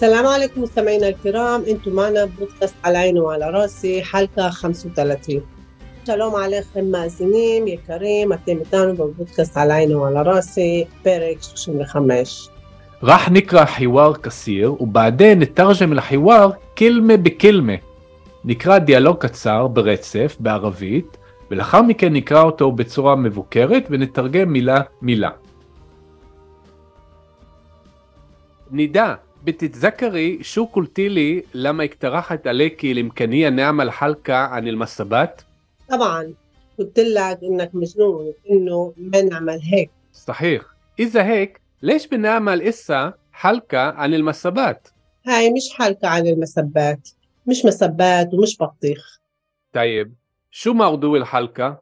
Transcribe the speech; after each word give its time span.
السلام 0.00 0.26
عليكم 0.26 0.62
مستمعينا 0.62 1.08
الكرام 1.08 1.64
انتم 1.64 1.92
معنا 1.92 2.24
بودكاست 2.24 2.74
على 2.84 2.98
عيني 2.98 3.20
وعلى 3.20 3.50
راسي 3.50 4.02
حلقة 4.02 4.50
35 4.50 5.42
שלום 6.06 6.34
עליכם 6.34 6.84
מאזינים 6.84 7.66
יקרים, 7.66 8.32
אתם 8.32 8.58
איתנו 8.58 8.94
בבודקאסט 8.96 9.56
על 9.56 9.70
עיני 9.70 9.94
ועל 9.94 10.16
راسي 10.16 10.84
פרק 11.02 11.42
35. 11.42 12.48
راح 13.02 13.30
نقرأ 13.30 13.64
حوار 13.64 14.12
قصير 14.12 14.70
وبعدين 14.70 15.38
نترجم 15.38 15.92
الحوار 15.92 16.56
كلمة 16.78 17.14
بكلمة 17.14 17.78
נקרא 18.44 18.78
דיאלוג 18.78 19.16
קצר 19.16 19.66
ברצף 19.66 20.36
בערבית 20.40 21.16
ולאחר 21.50 21.82
מכן 21.82 22.12
נקרא 22.12 22.42
אותו 22.42 22.72
בצורה 22.72 23.16
מבוקרת 23.16 23.86
ונתרגם 23.90 24.52
מילה 24.52 24.80
מילה. 25.02 25.30
نداء 28.72 29.18
بتتذكري 29.43 30.43
شو 30.43 30.65
قلتي 30.65 31.09
لي 31.09 31.43
لما 31.53 31.83
اقترحت 31.83 32.47
عليك 32.47 32.85
الإمكانية 32.85 33.49
نعمل 33.49 33.91
حلقة 33.91 34.33
عن 34.33 34.67
المسبات؟ 34.67 35.41
طبعا 35.89 36.33
قلت 36.79 36.99
لك 36.99 37.39
إنك 37.43 37.75
مجنون 37.75 38.33
إنه 38.51 38.93
ما 38.97 39.21
نعمل 39.21 39.59
هيك 39.63 39.89
صحيح 40.13 40.61
إذا 40.99 41.25
هيك 41.25 41.61
ليش 41.81 42.07
بنعمل 42.07 42.61
إسا 42.61 43.13
حلقة 43.31 43.79
عن 43.79 44.13
المسبات؟ 44.13 44.87
هاي 45.27 45.51
مش 45.51 45.69
حلقة 45.73 46.07
عن 46.07 46.27
المسبات 46.27 47.09
مش 47.47 47.65
مسبات 47.65 48.33
ومش 48.33 48.57
بطيخ 48.59 49.19
طيب 49.73 50.13
شو 50.51 50.73
موضوع 50.73 51.17
الحلقة؟ 51.17 51.81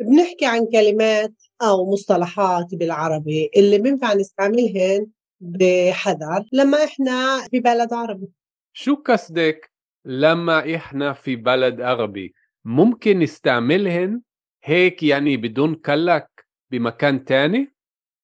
بنحكي 0.00 0.46
عن 0.46 0.66
كلمات 0.72 1.32
أو 1.62 1.92
مصطلحات 1.92 2.74
بالعربي 2.74 3.50
اللي 3.56 3.78
بينفع 3.78 4.14
نستعملهن 4.14 5.06
بحذر 5.42 6.44
لما 6.52 6.84
إحنا 6.84 7.42
في 7.50 7.60
بلد 7.60 7.92
عربي 7.92 8.28
شو 8.72 8.94
قصدك 8.94 9.72
لما 10.04 10.74
إحنا 10.76 11.12
في 11.12 11.36
بلد 11.36 11.80
عربي؟ 11.80 12.34
ممكن 12.64 13.18
نستعملهن 13.18 14.20
هيك 14.64 15.02
يعني 15.02 15.36
بدون 15.36 15.74
كلك 15.74 16.28
بمكان 16.70 17.24
تاني؟ 17.24 17.74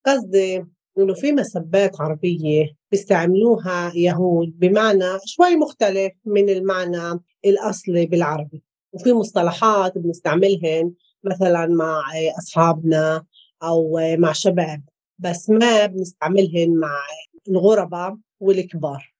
قصدي 0.06 0.64
إنه 0.98 1.14
في 1.14 1.32
مسبات 1.32 2.00
عربية 2.00 2.72
بيستعملوها 2.90 3.92
يهود 3.94 4.58
بمعنى 4.58 5.18
شوي 5.24 5.56
مختلف 5.56 6.12
من 6.24 6.48
المعنى 6.50 7.20
الأصلي 7.44 8.06
بالعربي 8.06 8.62
وفي 8.92 9.12
مصطلحات 9.12 9.98
بنستعملهن 9.98 10.92
مثلا 11.24 11.66
مع 11.66 12.02
أصحابنا 12.38 13.24
أو 13.62 13.98
مع 14.18 14.32
شباب 14.32 14.82
بس 15.18 15.50
ما 15.50 15.86
بنستعملهن 15.86 16.76
مع 16.76 17.00
الغرباء 17.48 18.16
والكبار. 18.40 19.14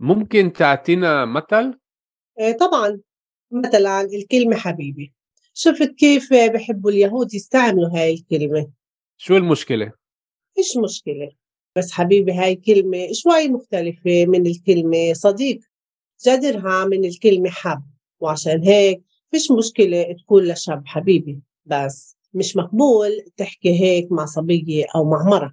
ممكن 0.00 0.52
تعطينا 0.52 1.24
مثل؟ 1.24 1.78
إيه 2.40 2.52
طبعا 2.52 3.00
مثلا 3.50 4.00
الكلمة 4.00 4.56
حبيبي. 4.56 5.14
شفت 5.54 5.94
كيف 5.94 6.32
بحبوا 6.32 6.90
اليهود 6.90 7.34
يستعملوا 7.34 7.88
هاي 7.94 8.14
الكلمة؟ 8.14 8.70
شو 9.16 9.36
المشكلة؟ 9.36 9.92
فيش 10.54 10.76
مشكلة؟ 10.76 11.30
بس 11.76 11.92
حبيبي 11.92 12.32
هاي 12.32 12.56
كلمة 12.56 13.08
شوي 13.12 13.48
مختلفة 13.48 14.26
من 14.26 14.46
الكلمة 14.46 15.12
صديق. 15.12 15.60
جذرها 16.24 16.84
من 16.84 17.04
الكلمة 17.04 17.50
حب 17.50 17.82
وعشان 18.20 18.62
هيك 18.62 19.02
فيش 19.30 19.50
مشكلة 19.50 20.16
تقول 20.24 20.48
لشاب 20.48 20.86
حبيبي 20.86 21.40
بس. 21.64 22.17
مش 22.38 22.56
مقبول 22.56 23.10
تحكي 23.36 23.80
هيك 23.80 24.12
مع 24.12 24.24
صبية 24.24 24.84
أو 24.96 25.10
مع 25.10 25.24
مرة. 25.24 25.52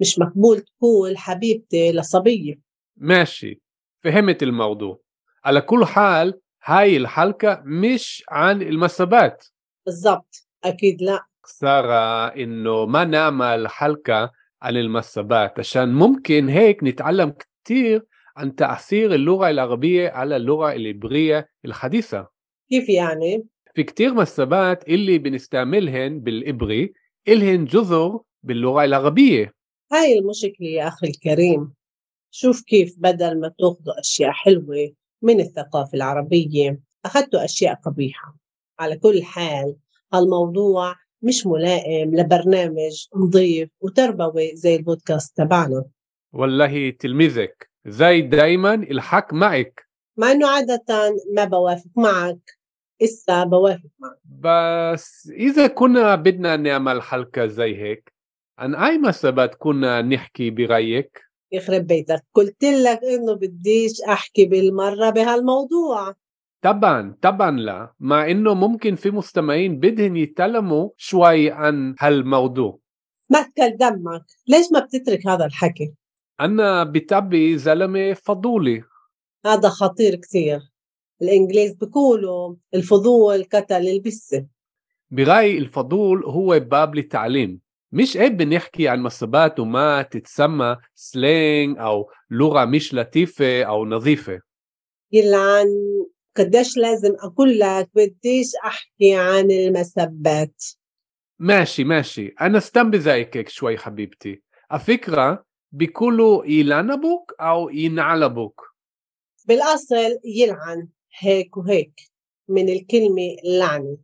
مش 0.00 0.18
مقبول 0.18 0.60
تقول 0.60 1.18
حبيبتي 1.18 1.92
لصبية. 1.92 2.54
ماشي 2.96 3.60
فهمت 4.00 4.42
الموضوع. 4.42 5.00
على 5.44 5.60
كل 5.60 5.84
حال 5.84 6.40
هاي 6.64 6.96
الحلقة 6.96 7.62
مش 7.64 8.24
عن 8.28 8.62
المسبات 8.62 9.44
بالضبط 9.86 10.46
أكيد 10.64 11.02
لا. 11.02 11.24
خسارة 11.42 12.26
إنه 12.26 12.86
ما 12.86 13.04
نعمل 13.04 13.68
حلقة 13.68 14.32
عن 14.62 14.76
المسبات 14.76 15.58
عشان 15.58 15.92
ممكن 15.94 16.48
هيك 16.48 16.84
نتعلم 16.84 17.34
كتير 17.64 18.06
عن 18.36 18.54
تأثير 18.54 19.14
اللغة 19.14 19.50
العربية 19.50 20.08
على 20.10 20.36
اللغة 20.36 20.72
العبرية 20.72 21.48
الحديثة. 21.64 22.28
كيف 22.70 22.88
يعني؟ 22.88 23.44
في 23.78 23.84
كتير 23.84 24.14
مسبات 24.14 24.88
اللي 24.88 25.18
بنستعملهن 25.18 26.20
بالعبري 26.20 26.92
إلهن 27.28 27.64
جذر 27.64 28.20
باللغة 28.42 28.84
العربية. 28.84 29.54
هاي 29.92 30.18
المشكلة 30.18 30.68
يا 30.68 30.88
أخي 30.88 31.06
الكريم. 31.06 31.72
شوف 32.30 32.62
كيف 32.62 32.94
بدل 32.98 33.40
ما 33.40 33.52
تأخذوا 33.58 34.00
أشياء 34.00 34.30
حلوة 34.30 34.92
من 35.22 35.40
الثقافة 35.40 35.90
العربية 35.94 36.80
أخذتوا 37.04 37.44
أشياء 37.44 37.74
قبيحة. 37.74 38.36
على 38.78 38.96
كل 38.96 39.22
حال 39.22 39.76
هالموضوع 40.12 40.94
مش 41.22 41.46
ملائم 41.46 42.16
لبرنامج 42.16 43.06
نظيف 43.16 43.70
وتربوي 43.80 44.56
زي 44.56 44.76
البودكاست 44.76 45.36
تبعنا. 45.36 45.84
والله 46.32 46.90
تلميذك. 46.90 47.70
زي 47.86 48.20
دايما 48.20 48.74
الحق 48.74 49.34
معك. 49.34 49.88
مع 50.16 50.32
إنه 50.32 50.48
عادة 50.48 50.84
ما 51.34 51.44
بوافق 51.44 51.90
معك. 51.96 52.57
إسا 53.02 53.44
بوافق 53.44 53.90
معك. 53.98 54.18
بس 54.24 55.30
إذا 55.34 55.66
كنا 55.66 56.14
بدنا 56.14 56.56
نعمل 56.56 57.02
حلقة 57.02 57.46
زي 57.46 57.76
هيك 57.76 58.12
عن 58.58 58.74
أي 58.74 58.98
مسبات 58.98 59.54
كنا 59.54 60.02
نحكي 60.02 60.50
برأيك؟ 60.50 61.22
يخرب 61.52 61.86
بيتك. 61.86 62.24
قلت 62.34 62.64
لك 62.64 63.00
إنه 63.04 63.34
بديش 63.34 64.00
أحكي 64.00 64.44
بالمرة 64.44 65.10
بهالموضوع. 65.10 66.14
طبعا 66.62 67.16
طبعا 67.22 67.50
لا. 67.50 67.92
مع 68.00 68.30
إنه 68.30 68.54
ممكن 68.54 68.94
في 68.94 69.10
مستمعين 69.10 69.78
بدهن 69.78 70.16
يتكلموا 70.16 70.90
شوي 70.96 71.50
عن 71.50 71.94
هالموضوع. 72.00 72.78
ما 73.30 73.42
تكل 73.42 73.76
دمك. 73.76 74.24
ليش 74.46 74.72
ما 74.72 74.80
بتترك 74.80 75.26
هذا 75.26 75.44
الحكي؟ 75.44 75.92
أنا 76.40 76.84
بتعبي 76.84 77.58
زلمة 77.58 78.12
فضولي. 78.12 78.82
هذا 79.46 79.68
خطير 79.68 80.14
كثير 80.16 80.60
الإنجليز 81.22 81.74
بيقولوا 81.74 82.54
الفضول 82.74 83.44
قتل 83.44 83.88
البسة. 83.88 84.46
برأيي 85.10 85.58
الفضول 85.58 86.24
هو 86.24 86.60
باب 86.60 86.94
للتعليم. 86.94 87.60
مش 87.92 88.16
عيب 88.16 88.42
نحكي 88.42 88.88
عن 88.88 89.02
مسبات 89.02 89.60
وما 89.60 90.02
تتسمى 90.02 90.76
سلانج 90.94 91.78
أو 91.78 92.10
لغة 92.30 92.64
مش 92.64 92.94
لطيفة 92.94 93.62
أو 93.62 93.84
نظيفة. 93.84 94.40
يلعن 95.12 95.66
قديش 96.36 96.76
لازم 96.76 97.14
أقول 97.20 97.58
لك 97.58 97.90
بديش 97.94 98.52
أحكي 98.64 99.14
عن 99.14 99.50
المسبات. 99.50 100.64
ماشي 101.38 101.84
ماشي. 101.84 102.34
أنا 102.40 102.58
استنبي 102.58 103.00
زيك 103.00 103.36
هيك 103.36 103.48
شوي 103.48 103.78
حبيبتي. 103.78 104.42
الفكرة 104.72 105.44
بيقولوا 105.72 106.46
يلعنبوك 106.46 107.34
أو 107.40 107.70
ينعلبوك. 107.70 108.60
بالأصل 109.46 110.18
يلعن. 110.24 110.88
هيك 111.18 111.56
وهيك 111.56 112.00
من 112.48 112.68
الكلمة 112.68 113.36
لعنة 113.44 113.96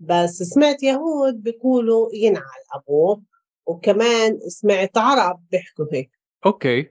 بس 0.00 0.42
سمعت 0.42 0.82
يهود 0.82 1.42
بيقولوا 1.42 2.08
ينعل 2.14 2.60
أبوه 2.74 3.22
وكمان 3.66 4.40
سمعت 4.48 4.98
عرب 4.98 5.44
بيحكوا 5.50 5.86
هيك. 5.92 6.10
أوكي. 6.46 6.90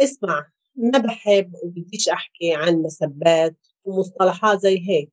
اسمع 0.00 0.46
ما 0.76 0.98
بحب 0.98 1.52
وبديش 1.64 2.08
أحكي 2.08 2.54
عن 2.54 2.82
مسبات 2.82 3.56
ومصطلحات 3.84 4.60
زي 4.60 4.88
هيك 4.88 5.12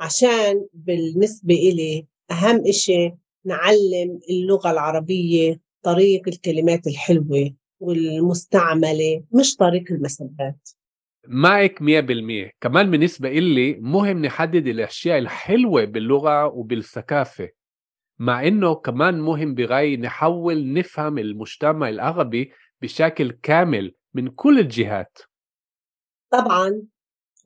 عشان 0.00 0.66
بالنسبة 0.72 1.54
إلي 1.54 2.06
أهم 2.30 2.66
إشي 2.66 3.14
نعلم 3.44 4.20
اللغة 4.30 4.70
العربية 4.70 5.60
طريق 5.82 6.28
الكلمات 6.28 6.86
الحلوة 6.86 7.54
والمستعملة 7.80 9.24
مش 9.32 9.56
طريق 9.56 9.92
المسبات. 9.92 10.68
معك 11.30 11.82
مية 11.82 12.00
بالمية. 12.00 12.50
كمان 12.60 12.90
بالنسبة 12.90 13.28
إلي 13.28 13.74
مهم 13.74 14.24
نحدد 14.24 14.66
الأشياء 14.66 15.18
الحلوة 15.18 15.84
باللغة 15.84 16.46
وبالثقافة 16.46 17.48
مع 18.18 18.46
إنه 18.46 18.74
كمان 18.74 19.20
مهم 19.20 19.54
برأيي 19.54 19.96
نحاول 19.96 20.72
نفهم 20.72 21.18
المجتمع 21.18 21.88
العربي 21.88 22.52
بشكل 22.82 23.30
كامل 23.42 23.94
من 24.14 24.28
كل 24.28 24.58
الجهات. 24.58 25.18
طبعا 26.30 26.82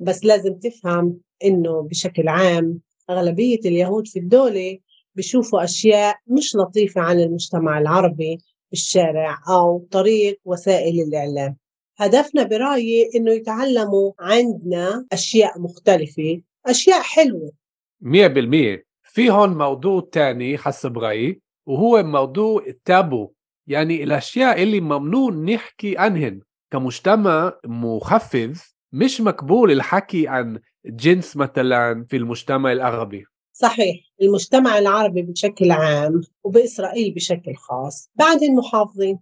بس 0.00 0.24
لازم 0.24 0.54
تفهم 0.54 1.18
إنه 1.44 1.82
بشكل 1.82 2.28
عام 2.28 2.80
أغلبية 3.10 3.58
اليهود 3.58 4.06
في 4.06 4.18
الدولة 4.18 4.78
بيشوفوا 5.14 5.64
أشياء 5.64 6.16
مش 6.26 6.56
لطيفة 6.56 7.00
عن 7.00 7.20
المجتمع 7.20 7.78
العربي 7.78 8.38
بالشارع 8.70 9.38
أو 9.48 9.88
طريق 9.90 10.40
وسائل 10.44 11.00
الإعلام. 11.00 11.56
هدفنا 12.02 12.42
برأيي 12.42 13.10
إنه 13.14 13.32
يتعلموا 13.32 14.12
عندنا 14.20 15.06
أشياء 15.12 15.60
مختلفة 15.60 16.40
أشياء 16.66 17.02
حلوة. 17.02 17.52
مية 18.00 18.26
بالمية. 18.26 18.86
في 19.02 19.30
هون 19.30 19.58
موضوع 19.58 20.08
تاني 20.12 20.58
حسب 20.58 20.98
رأيي 20.98 21.40
وهو 21.66 22.02
موضوع 22.02 22.64
التابو. 22.66 23.32
يعني 23.66 24.02
الأشياء 24.02 24.62
اللي 24.62 24.80
ممنوع 24.80 25.30
نحكي 25.30 25.98
عنهن 25.98 26.40
كمجتمع 26.72 27.52
محفز 27.66 28.62
مش 28.92 29.20
مقبول 29.20 29.72
الحكي 29.72 30.28
عن 30.28 30.60
جنس 30.86 31.36
مثلا 31.36 32.06
في 32.08 32.16
المجتمع 32.16 32.72
العربي. 32.72 33.24
صحيح 33.52 33.96
المجتمع 34.22 34.78
العربي 34.78 35.22
بشكل 35.22 35.70
عام 35.70 36.20
وبإسرائيل 36.44 37.14
بشكل 37.14 37.54
خاص. 37.54 38.10
بعد 38.14 38.42
المحافظين 38.42 39.18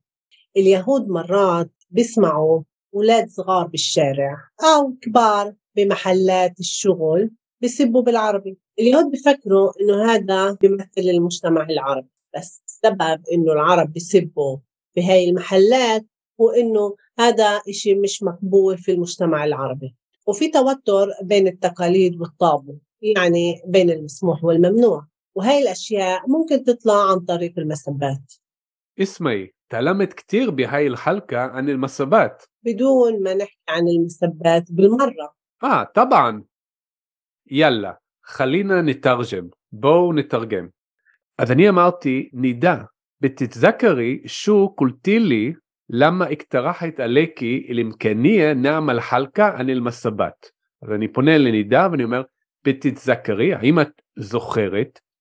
اليهود 0.56 1.08
مرات 1.08 1.70
بيسمعوا 1.90 2.62
أولاد 2.94 3.28
صغار 3.28 3.66
بالشارع 3.66 4.36
أو 4.60 4.92
كبار 5.02 5.54
بمحلات 5.76 6.60
الشغل 6.60 7.30
بيسبوا 7.60 8.02
بالعربي. 8.02 8.58
اليهود 8.78 9.10
بفكروا 9.10 9.72
إنه 9.80 10.12
هذا 10.12 10.52
بيمثل 10.52 10.88
المجتمع 10.98 11.66
العربي 11.70 12.08
بس 12.36 12.62
السبب 12.66 13.22
إنه 13.32 13.52
العرب 13.52 13.92
بيسبوا 13.92 14.58
بهاي 14.96 15.28
المحلات 15.28 16.06
وإنه 16.38 16.96
هذا 17.18 17.60
إشي 17.68 17.94
مش 17.94 18.22
مقبول 18.22 18.78
في 18.78 18.92
المجتمع 18.92 19.44
العربي. 19.44 19.96
وفي 20.26 20.48
توتر 20.48 21.08
بين 21.22 21.46
التقاليد 21.46 22.20
والطابو 22.20 22.78
يعني 23.02 23.62
بين 23.66 23.90
المسموح 23.90 24.44
والممنوع. 24.44 25.06
وهي 25.34 25.62
الأشياء 25.62 26.30
ممكن 26.30 26.64
تطلع 26.64 27.10
عن 27.10 27.20
طريق 27.20 27.58
المسبات. 27.58 28.34
اسمعي 29.00 29.54
تعلمت 29.70 30.12
كثير 30.12 30.50
بهاي 30.50 30.86
الحلقة 30.86 31.38
عن 31.38 31.68
المسبات 31.68 32.42
بدون 32.62 33.22
ما 33.22 33.34
نحكي 33.34 33.58
عن 33.68 33.88
المسبات 33.88 34.72
بالمرة. 34.72 35.34
آه 35.62 35.82
طبعا. 35.84 36.44
يلا 37.50 38.00
خلينا 38.22 38.82
نترجم. 38.82 39.50
بو 39.72 40.12
نترجم. 40.12 40.70
اذا 41.40 41.52
أنا 41.52 41.88
قلتي 41.88 42.30
نداء 42.34 42.86
بتتذكري 43.20 44.22
شو 44.26 44.66
قلتي 44.66 45.18
لي 45.18 45.56
لما 45.88 46.32
اقترحت 46.32 47.00
عليكي 47.00 47.72
الإمكانية 47.72 48.52
نعمل 48.52 49.00
حلقة 49.00 49.42
عن 49.44 49.70
المسبات 49.70 50.46
אז 50.82 50.90
אני 50.90 51.08
פונה 51.08 51.38
לנידה 51.38 51.88
ואני 51.92 52.04
אומר, 52.04 52.22
بتتذكري 52.64 53.54
האם 53.54 53.80
את 53.80 54.00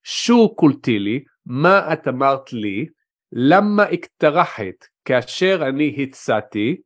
شو 0.04 0.48
قلتي 0.48 1.00
لي؟ 1.00 1.26
ما 1.46 1.94
أتمرت 1.94 2.54
لي؟ 2.54 2.90
למה 3.32 3.84
אקטרחת, 3.94 4.86
כאשר 5.06 5.60
אני 5.70 6.04
הצעתי, 6.04 6.78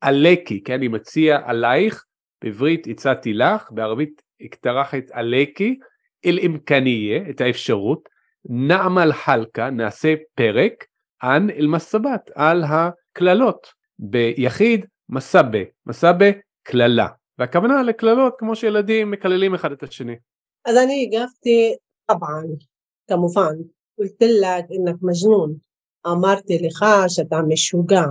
עלקי, 0.00 0.44
כי 0.44 0.62
כן, 0.62 0.74
אני 0.74 0.88
מציע 0.88 1.38
עלייך, 1.44 2.04
בעברית 2.44 2.86
הצעתי 2.86 3.32
לך, 3.32 3.68
בערבית 3.70 4.22
אקטרחת 4.46 5.10
עלקי, 5.12 5.78
אל 6.26 6.38
אימקניה, 6.38 7.30
את 7.30 7.40
האפשרות, 7.40 8.08
נעמל 8.44 9.12
חלקה, 9.12 9.70
נעשה 9.70 10.14
פרק, 10.34 10.84
אנ 11.22 11.50
אל 11.50 11.66
מסבת, 11.66 12.30
על 12.34 12.64
הקללות. 12.64 13.84
ביחיד, 13.98 14.86
מסבה, 15.08 15.58
מסבה, 15.86 16.26
קללה. 16.62 17.08
והכוונה 17.38 17.82
לקללות 17.82 18.34
כמו 18.38 18.56
שילדים 18.56 19.10
מקללים 19.10 19.54
אחד 19.54 19.72
את 19.72 19.82
השני. 19.82 20.16
אז 20.64 20.76
אני 20.76 21.06
הגבתי, 21.06 21.74
כמובן, 23.10 23.54
قلت 23.99 24.23
لك 24.23 24.65
انك 24.71 24.95
مجنون 25.01 25.57
אמרתי 26.07 26.57
לך 26.67 26.85
שאתה 27.07 27.41
משוגע 27.47 28.05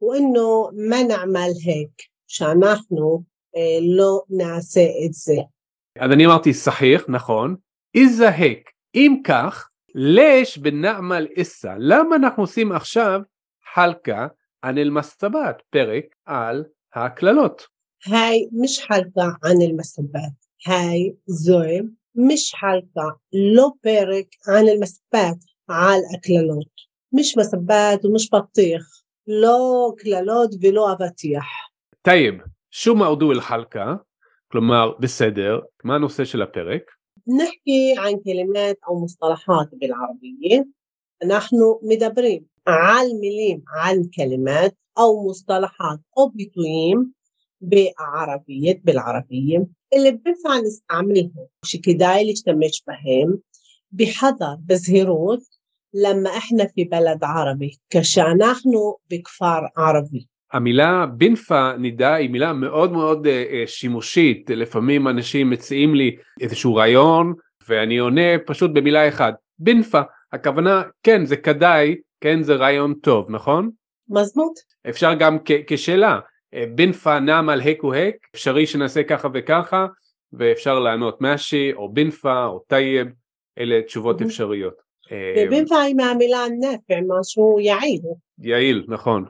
وانه 0.00 0.70
ما 0.70 1.02
نعمل 1.02 1.52
هيك 1.66 2.08
שאנחנו 2.26 3.22
אה, 3.56 3.78
לא 3.96 4.22
נעשה 4.30 4.86
את 5.06 5.12
זה 5.12 5.36
אז 5.98 6.10
אני 6.10 6.26
אמרתי 6.26 6.52
صحيح 6.52 7.02
נכון 7.08 7.56
איזהק 7.94 8.70
אם 8.94 9.20
כך 9.24 9.68
לש 9.94 10.58
בנעמל 10.58 11.26
איסה 11.36 11.74
למה 11.78 12.16
אנחנו 12.16 12.42
עושים 12.42 12.72
עכשיו 12.72 13.20
חלקה 13.74 14.26
ען 14.64 14.78
אל-מסבת 14.78 15.62
פרק 15.70 16.04
על 16.26 16.64
הקללות 16.94 17.66
هاي 18.06 18.48
مش 18.52 18.80
حلقة 18.80 19.36
عن 19.44 19.62
المسبات 19.62 20.32
هاي 20.66 21.14
زوي 21.26 21.82
مش 22.16 22.52
حلقة 22.54 23.18
لو 23.32 23.78
بيرك 23.84 24.28
عن 24.48 24.68
المسبات 24.68 25.38
على 25.68 25.98
الأكلالوت 25.98 26.72
مش 27.12 27.38
مسبات 27.38 28.04
ومش 28.04 28.28
بطيخ 28.32 29.02
לא 29.26 29.92
קללות 29.98 30.50
ולא 30.62 30.92
אבטיח. 30.92 31.46
טייב, 32.02 32.34
שו 32.70 32.94
מועדו 32.94 33.32
אל-חלקה, 33.32 33.94
כלומר 34.52 34.92
בסדר, 35.00 35.60
מה 35.84 35.94
הנושא 35.94 36.24
של 36.24 36.42
הפרק? 36.42 36.82
نحكي 37.40 37.94
عن 37.98 38.20
كلمات 38.24 38.78
أو 38.88 39.04
مصطلحات 39.04 39.68
بالعربية 39.72 40.66
نحن 41.26 41.56
مدبرين 41.82 42.46
على 42.66 43.14
ميلين 43.20 43.62
عن 43.68 44.10
كلمات 44.16 44.76
أو 44.98 45.28
مصطلحات 45.28 46.00
أو 46.18 46.28
بيتويم 46.28 47.12
بعربية 47.60 48.80
بالعربية 48.84 49.66
اللي 49.94 50.10
بنفع 50.10 50.60
نستعملهم 50.66 51.46
شي 51.64 51.78
كداي 51.78 52.32
نشتمش 52.32 52.82
بهم 52.86 53.38
بحذر 53.92 54.56
بزهيروت 54.66 55.42
لما 55.94 56.30
احنا 56.30 56.66
في 56.66 56.84
بلد 56.84 57.24
عربي 57.24 57.78
كشنحن 57.90 58.70
בכפר 59.10 59.60
ערבי. 59.76 60.26
המילה 60.52 61.06
בינפה 61.06 61.72
נידה 61.78 62.14
היא 62.14 62.30
מילה 62.30 62.52
מאוד 62.52 62.92
מאוד 62.92 63.26
uh, 63.26 63.30
שימושית, 63.66 64.50
לפעמים 64.50 65.08
אנשים 65.08 65.50
מציעים 65.50 65.94
לי 65.94 66.16
איזשהו 66.40 66.74
רעיון 66.74 67.34
ואני 67.68 67.98
עונה 67.98 68.38
פשוט 68.46 68.70
במילה 68.74 69.08
אחת, 69.08 69.34
בינפה, 69.58 70.00
הכוונה 70.32 70.82
כן 71.02 71.24
זה 71.24 71.36
כדאי, 71.36 71.96
כן 72.20 72.42
זה 72.42 72.54
רעיון 72.54 72.94
טוב, 72.94 73.30
נכון? 73.30 73.70
מזמות. 74.08 74.52
אפשר 74.88 75.14
גם 75.14 75.38
כשאלה, 75.66 76.18
بنفع 76.75 77.19
نعمل 77.19 77.61
هيك 77.61 77.83
وهيك, 77.83 78.15
אפשרי 78.35 78.67
שנעשה 78.67 79.03
ככה 79.03 79.27
וככה, 79.33 79.87
ואפשר 80.33 80.79
לענות 80.79 81.17
ماشي 81.21 81.73
או 81.73 81.93
بنفع 81.93 82.45
או 82.45 82.59
طيب, 82.59 83.07
אלה 83.59 83.81
תשובות 83.81 84.21
אפשריות. 84.21 84.73
ו 85.37 85.46
بنفع 85.46 85.81
היא 85.81 85.95
מהמילה 85.95 86.43
נפע, 86.59 86.99
משהו 87.07 87.59
יעיל. 87.59 88.01
יעיל, 88.39 88.85
נכון. 88.87 89.25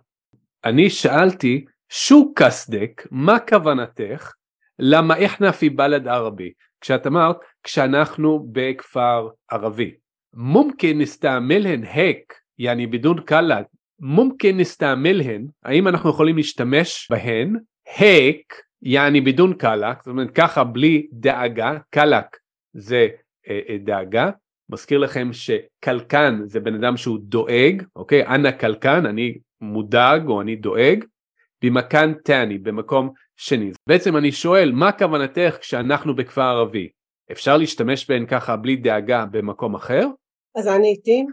אני 0.65 0.89
שאלתי, 0.89 1.65
שו 1.89 2.33
קסדק, 2.35 3.07
מה 3.11 3.39
כוונתך? 3.39 4.33
למה 4.79 5.17
איחנה 5.17 5.53
פי 5.53 5.69
בלד 5.69 6.07
ערבי? 6.07 6.51
כשאת 6.81 7.07
אמרת, 7.07 7.37
כשאנחנו 7.63 8.47
בכפר 8.51 9.29
ערבי. 9.51 9.95
מומקן 10.33 10.97
נסתעמלהן 10.97 11.83
הק, 11.83 12.33
יעני 12.59 12.87
בידון 12.87 13.21
קלת, 13.21 13.65
מומקן 13.99 14.57
נסתעמל 14.57 15.21
הן, 15.21 15.47
האם 15.63 15.87
אנחנו 15.87 16.09
יכולים 16.09 16.37
להשתמש 16.37 17.07
בהן, 17.11 17.55
הק, 17.97 18.53
יעני 18.81 19.21
בדון 19.21 19.53
קלק, 19.53 19.97
זאת 19.97 20.07
אומרת 20.07 20.31
ככה 20.31 20.63
בלי 20.63 21.07
דאגה, 21.13 21.77
קלק 21.89 22.37
זה 22.73 23.07
אה, 23.49 23.59
אה, 23.69 23.77
דאגה, 23.77 24.29
מזכיר 24.69 24.97
לכם 24.97 25.29
שקלקן 25.33 26.39
זה 26.45 26.59
בן 26.59 26.75
אדם 26.75 26.97
שהוא 26.97 27.19
דואג, 27.21 27.83
אוקיי, 27.95 28.27
אנא 28.27 28.51
קלקן, 28.51 29.05
אני 29.05 29.37
מודאג 29.61 30.27
או 30.27 30.41
אני 30.41 30.55
דואג, 30.55 31.03
במקן 31.63 32.13
תני, 32.23 32.57
במקום 32.57 33.09
שני. 33.35 33.71
בעצם 33.89 34.17
אני 34.17 34.31
שואל, 34.31 34.71
מה 34.71 34.91
כוונתך 34.91 35.57
כשאנחנו 35.61 36.15
בכפר 36.15 36.41
ערבי? 36.41 36.89
אפשר 37.31 37.57
להשתמש 37.57 38.09
בהן 38.09 38.25
ככה 38.25 38.55
בלי 38.55 38.75
דאגה 38.75 39.25
במקום 39.25 39.75
אחר? 39.75 40.07
אז 40.57 40.67
עניתי, 40.67 41.25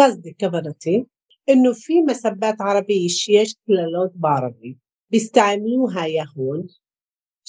פזדי 0.00 0.32
כוונתי, 0.40 1.04
إنه 1.48 1.72
في 1.72 2.02
مسبات 2.02 2.60
عربية 2.60 3.08
شيشتها 3.08 3.62
للوت 3.68 4.12
بعربي 4.14 4.78
بيستعملوها 5.10 6.06
يهون 6.06 6.66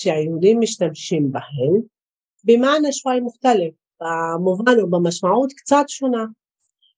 مش 0.08 0.56
مشتمشين 0.62 1.32
بهن. 1.32 1.84
بمعنى 2.44 2.92
شوي 2.92 3.22
مختلف 3.22 3.76
آه، 4.02 4.38
مفانو 4.38 4.84
ובמשמעות 4.84 5.54
كتات 5.54 5.90
شنا 5.90 6.34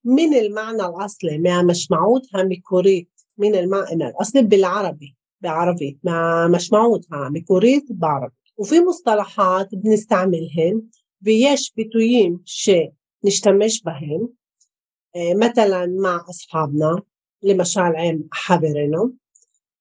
من 0.03 0.33
المعنى 0.33 0.85
الأصلي 0.85 1.37
مع 1.37 1.61
משמעותها 1.61 2.43
ميكوريت 2.43 3.09
من 3.37 3.55
المعنى 3.55 4.07
الأصلي 4.07 4.41
بالعربي 4.41 5.15
بعربي 5.41 5.99
مع 6.03 6.47
משמעותها 6.47 7.29
ميكوريت 7.29 7.85
بعربي 7.89 8.35
وفي 8.57 8.79
مصطلحات 8.79 9.75
بنستعملهن 9.75 10.81
بيش 11.21 11.73
بتويم 11.77 12.41
شي 12.45 12.91
نشتمش 13.25 13.83
بهن. 13.83 14.27
مثلا 15.36 15.86
مع 15.86 16.24
أصحابنا 16.30 17.02
لمشان 17.42 17.92
עם 17.96 18.22
חברינו, 18.34 19.10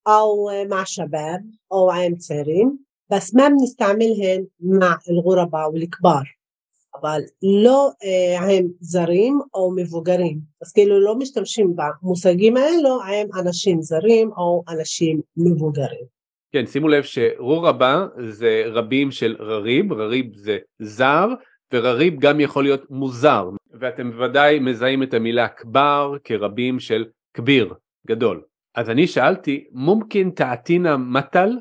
أو 0.07 0.49
مع 0.69 0.83
شباب 0.83 1.45
أو 1.71 1.91
עם 1.91 2.15
צעירים, 2.15 2.77
بس 3.11 3.35
ما 3.35 3.47
بنستعملهن 3.49 4.45
مع 4.59 4.97
الغرباء 5.09 5.71
والكبار 5.71 6.35
אבל 7.01 7.21
לא 7.63 7.89
אה, 8.03 8.57
עם 8.57 8.67
זרים 8.79 9.39
או 9.53 9.71
מבוגרים, 9.75 10.39
אז 10.61 10.71
כאילו 10.71 10.99
לא 10.99 11.15
משתמשים 11.15 11.75
במושגים 11.75 12.57
האלו 12.57 13.01
עם 13.03 13.27
אנשים 13.41 13.81
זרים 13.81 14.31
או 14.37 14.63
אנשים 14.69 15.21
מבוגרים. 15.37 16.05
כן, 16.51 16.65
שימו 16.65 16.87
לב 16.87 17.03
שרור 17.03 17.67
רבה 17.67 18.07
זה 18.29 18.63
רבים 18.65 19.11
של 19.11 19.35
רריב, 19.39 19.93
רריב 19.93 20.35
זה 20.35 20.57
זר, 20.79 21.27
ורריב 21.73 22.19
גם 22.19 22.39
יכול 22.39 22.63
להיות 22.63 22.91
מוזר, 22.91 23.49
ואתם 23.79 24.11
בוודאי 24.11 24.59
מזהים 24.59 25.03
את 25.03 25.13
המילה 25.13 25.47
כבר 25.47 26.15
כרבים 26.23 26.79
של 26.79 27.05
כביר, 27.33 27.73
גדול. 28.07 28.41
אז 28.75 28.89
אני 28.89 29.07
שאלתי, 29.07 29.67
מומקין 29.71 30.29
תעתינה 30.29 30.97
מטל? 30.97 31.57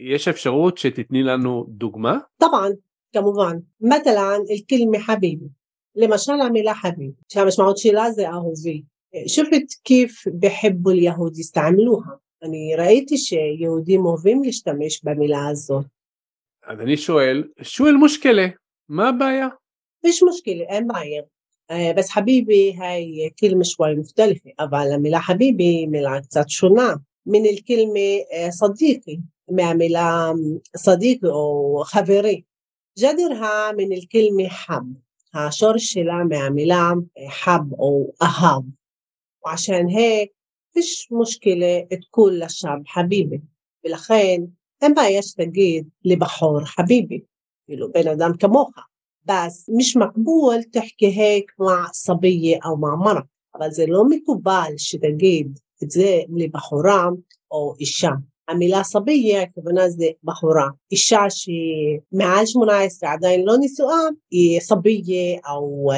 יש 0.00 0.28
אפשרות 0.28 0.78
שתתני 0.78 1.22
לנו 1.22 1.66
דוגמה? 1.68 2.18
طبعا 2.38 2.70
כמובן. 3.12 3.56
مثلا 3.80 4.36
الكلمة 4.50 4.98
حبيبي 4.98 5.48
למשל 5.96 6.32
המילה 6.32 6.74
חביב 6.74 7.10
שהמשמעות 7.32 7.78
שלה 7.78 8.10
זה 8.10 8.28
אהובי. 8.28 8.82
شفت 9.26 9.80
كيف 9.84 10.28
بحبوا 10.40 10.92
اليهود 10.92 11.38
يستعملوها 11.38 12.16
אני 12.42 12.74
ראיתי 12.78 13.16
שיהודים 13.18 14.06
אוהבים 14.06 14.42
להשתמש 14.44 15.04
במילה 15.04 15.48
הזאת. 15.48 15.84
אז 16.66 16.80
אני 16.80 16.96
שואל, 16.96 17.44
שואל 17.62 17.94
מושכלה, 17.94 18.46
ما 18.89 19.11
بايع 19.11 19.57
مش 20.05 20.23
مشكلة 20.33 20.77
أنا 20.77 20.85
معايا 20.85 21.27
بس 21.97 22.09
حبيبي 22.09 22.73
هاي 22.73 23.33
كلمة 23.39 23.63
شوي 23.63 23.95
مختلفة 23.95 24.51
أبعا 24.59 24.85
لما 24.85 25.19
حبيبي 25.19 25.87
ملعا 25.87 26.19
קצת 26.19 26.49
שונה 26.49 26.99
من 27.25 27.45
الكلمة 27.45 28.19
صديقي 28.49 29.19
מהמילה 29.51 30.33
صديقي 30.77 31.29
או 31.29 31.83
חברי. 31.83 32.43
ג'דרها 32.99 33.71
من 33.71 33.93
الكلمة 33.93 34.47
حب 34.47 34.93
השורש 35.33 35.93
שלה 35.93 36.23
מהמילה 36.29 36.91
حب 37.27 37.73
או 37.73 38.11
אהב. 38.21 38.63
وعشان 39.45 39.87
هيك 39.87 40.33
فيش 40.73 41.07
مشكلة 41.11 41.87
تقول 42.01 42.39
للشعب 42.39 42.83
حبيبي 42.85 43.41
ולכן 43.85 44.41
אין 44.81 44.93
בעיה 44.93 45.21
שתגיד 45.21 45.87
לבחור 46.05 46.65
חביבי. 46.65 47.30
כאילו 47.66 47.92
בן 47.92 48.08
אדם 48.08 48.36
כמוך 48.36 48.70
بس 49.24 49.70
مش 49.76 49.96
مقبول 49.96 50.62
تحكي 50.62 51.06
هيك 51.06 51.52
مع 51.58 51.86
صبية 51.92 52.58
أو 52.64 52.76
مع 52.76 52.94
مرة 52.94 53.22
אבל 53.54 53.70
זה 53.70 53.86
לא 53.86 54.04
מקובל 54.08 54.72
שתגיד 54.76 55.58
את 55.82 55.90
זה 55.90 56.20
לבחורה 56.36 57.08
או 57.50 57.74
אישה 57.80 58.10
המילה 58.48 58.82
סביה 58.82 59.42
הכוונה 59.42 59.88
זה 59.88 60.06
בחורה, 60.24 60.68
אישה 60.92 61.20
שמעל 61.28 62.46
18 62.46 63.12
עדיין 63.12 63.44
לא 63.44 63.54
נשואה 63.60 64.08
היא 64.30 64.60
סביה 64.60 65.38
או 65.50 65.90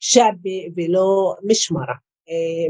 שבי 0.00 0.68
ולא 0.76 1.34
משמרה. 1.44 1.94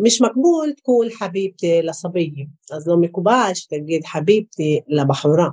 مش 0.02 0.22
مقبول 0.22 0.72
تقول 0.72 1.10
حبيبتي 1.12 1.82
لصبية 1.82 2.44
אז 2.72 2.88
לא 2.88 2.96
מקובל 2.96 3.50
שתגיד 3.54 4.04
חביבתי 4.06 4.80
לבחורה. 4.88 5.48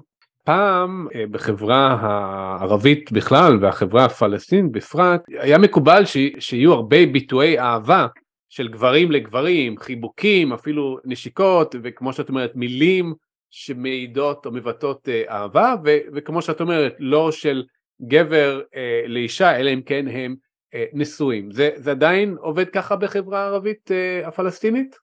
פעם 0.47 1.07
בחברה 1.31 1.99
הערבית 2.01 3.13
בכלל 3.13 3.59
והחברה 3.61 4.05
הפלסטינית 4.05 4.73
בפרט 4.73 5.21
היה 5.29 5.59
מקובל 5.59 6.05
ש... 6.05 6.17
שיהיו 6.39 6.73
הרבה 6.73 7.07
ביטויי 7.07 7.59
אהבה 7.61 8.07
של 8.49 8.69
גברים 8.69 9.13
לגברים, 9.13 9.79
חיבוקים, 9.79 10.53
אפילו 10.53 10.99
נשיקות 11.05 11.75
וכמו 11.83 12.13
שאת 12.13 12.29
אומרת 12.29 12.53
מילים 12.55 13.15
שמעידות 13.51 14.47
או 14.47 14.53
מבטאות 14.53 15.09
אהבה 15.29 15.75
ו- 15.85 15.99
וכמו 16.15 16.43
שאת 16.43 16.61
אומרת 16.61 16.95
לא 16.99 17.33
של 17.33 17.65
גבר 18.03 18.63
אה, 18.75 19.03
לאישה 19.07 19.57
אלא 19.57 19.71
אם 19.71 19.83
כן 19.83 20.09
הם 20.09 20.37
אה, 20.75 20.85
נשואים 20.93 21.51
זה, 21.51 21.71
זה 21.77 21.91
עדיין 21.91 22.37
עובד 22.41 22.69
ככה 22.69 22.97
בחברה 22.97 23.43
הערבית 23.43 23.91
אה, 23.93 24.29
הפלסטינית? 24.29 24.97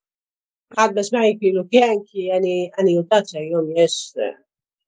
חד 0.75 0.89
משמעי 0.95 1.37
כאילו 1.39 1.63
כן 1.71 1.93
כי 2.05 2.31
אני, 2.31 2.69
אני 2.79 2.95
יודעת 2.95 3.27
שהיום 3.27 3.69
יש 3.75 4.13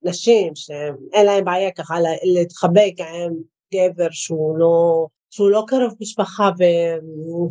נשים 0.06 0.56
שאין 0.56 1.26
להם 1.26 1.46
בעיה 1.46 1.72
ככה 1.72 1.96
להתחבק 2.24 2.92
עם 3.00 3.34
גבר 3.74 4.08
שהוא 4.12 4.58
לא 4.58 5.08
שהוא 5.32 5.50
לא 5.50 5.64
קרוב 5.68 5.96
משפחה 6.02 6.50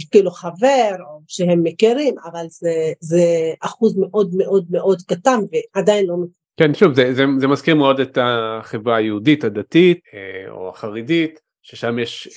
וכאילו 0.01 0.31
חבר 0.31 0.91
או 1.01 1.21
שהם 1.29 1.63
מכירים 1.63 2.15
אבל 2.33 2.47
זה, 2.49 2.93
זה 3.01 3.53
אחוז 3.61 3.97
מאוד 3.99 4.31
מאוד 4.35 4.67
מאוד 4.71 5.03
קטן 5.03 5.39
ועדיין 5.75 6.07
לא 6.07 6.15
כן 6.57 6.75
שוב 6.75 6.95
זה, 6.95 7.15
זה, 7.15 7.25
זה 7.39 7.47
מזכיר 7.47 7.75
מאוד 7.75 8.01
את 8.01 8.19
החברה 8.21 8.97
היהודית 8.97 9.45
הדתית 9.45 10.01
או 10.49 10.69
החרדית 10.69 11.41
ששם 11.63 11.99
יש 11.99 12.29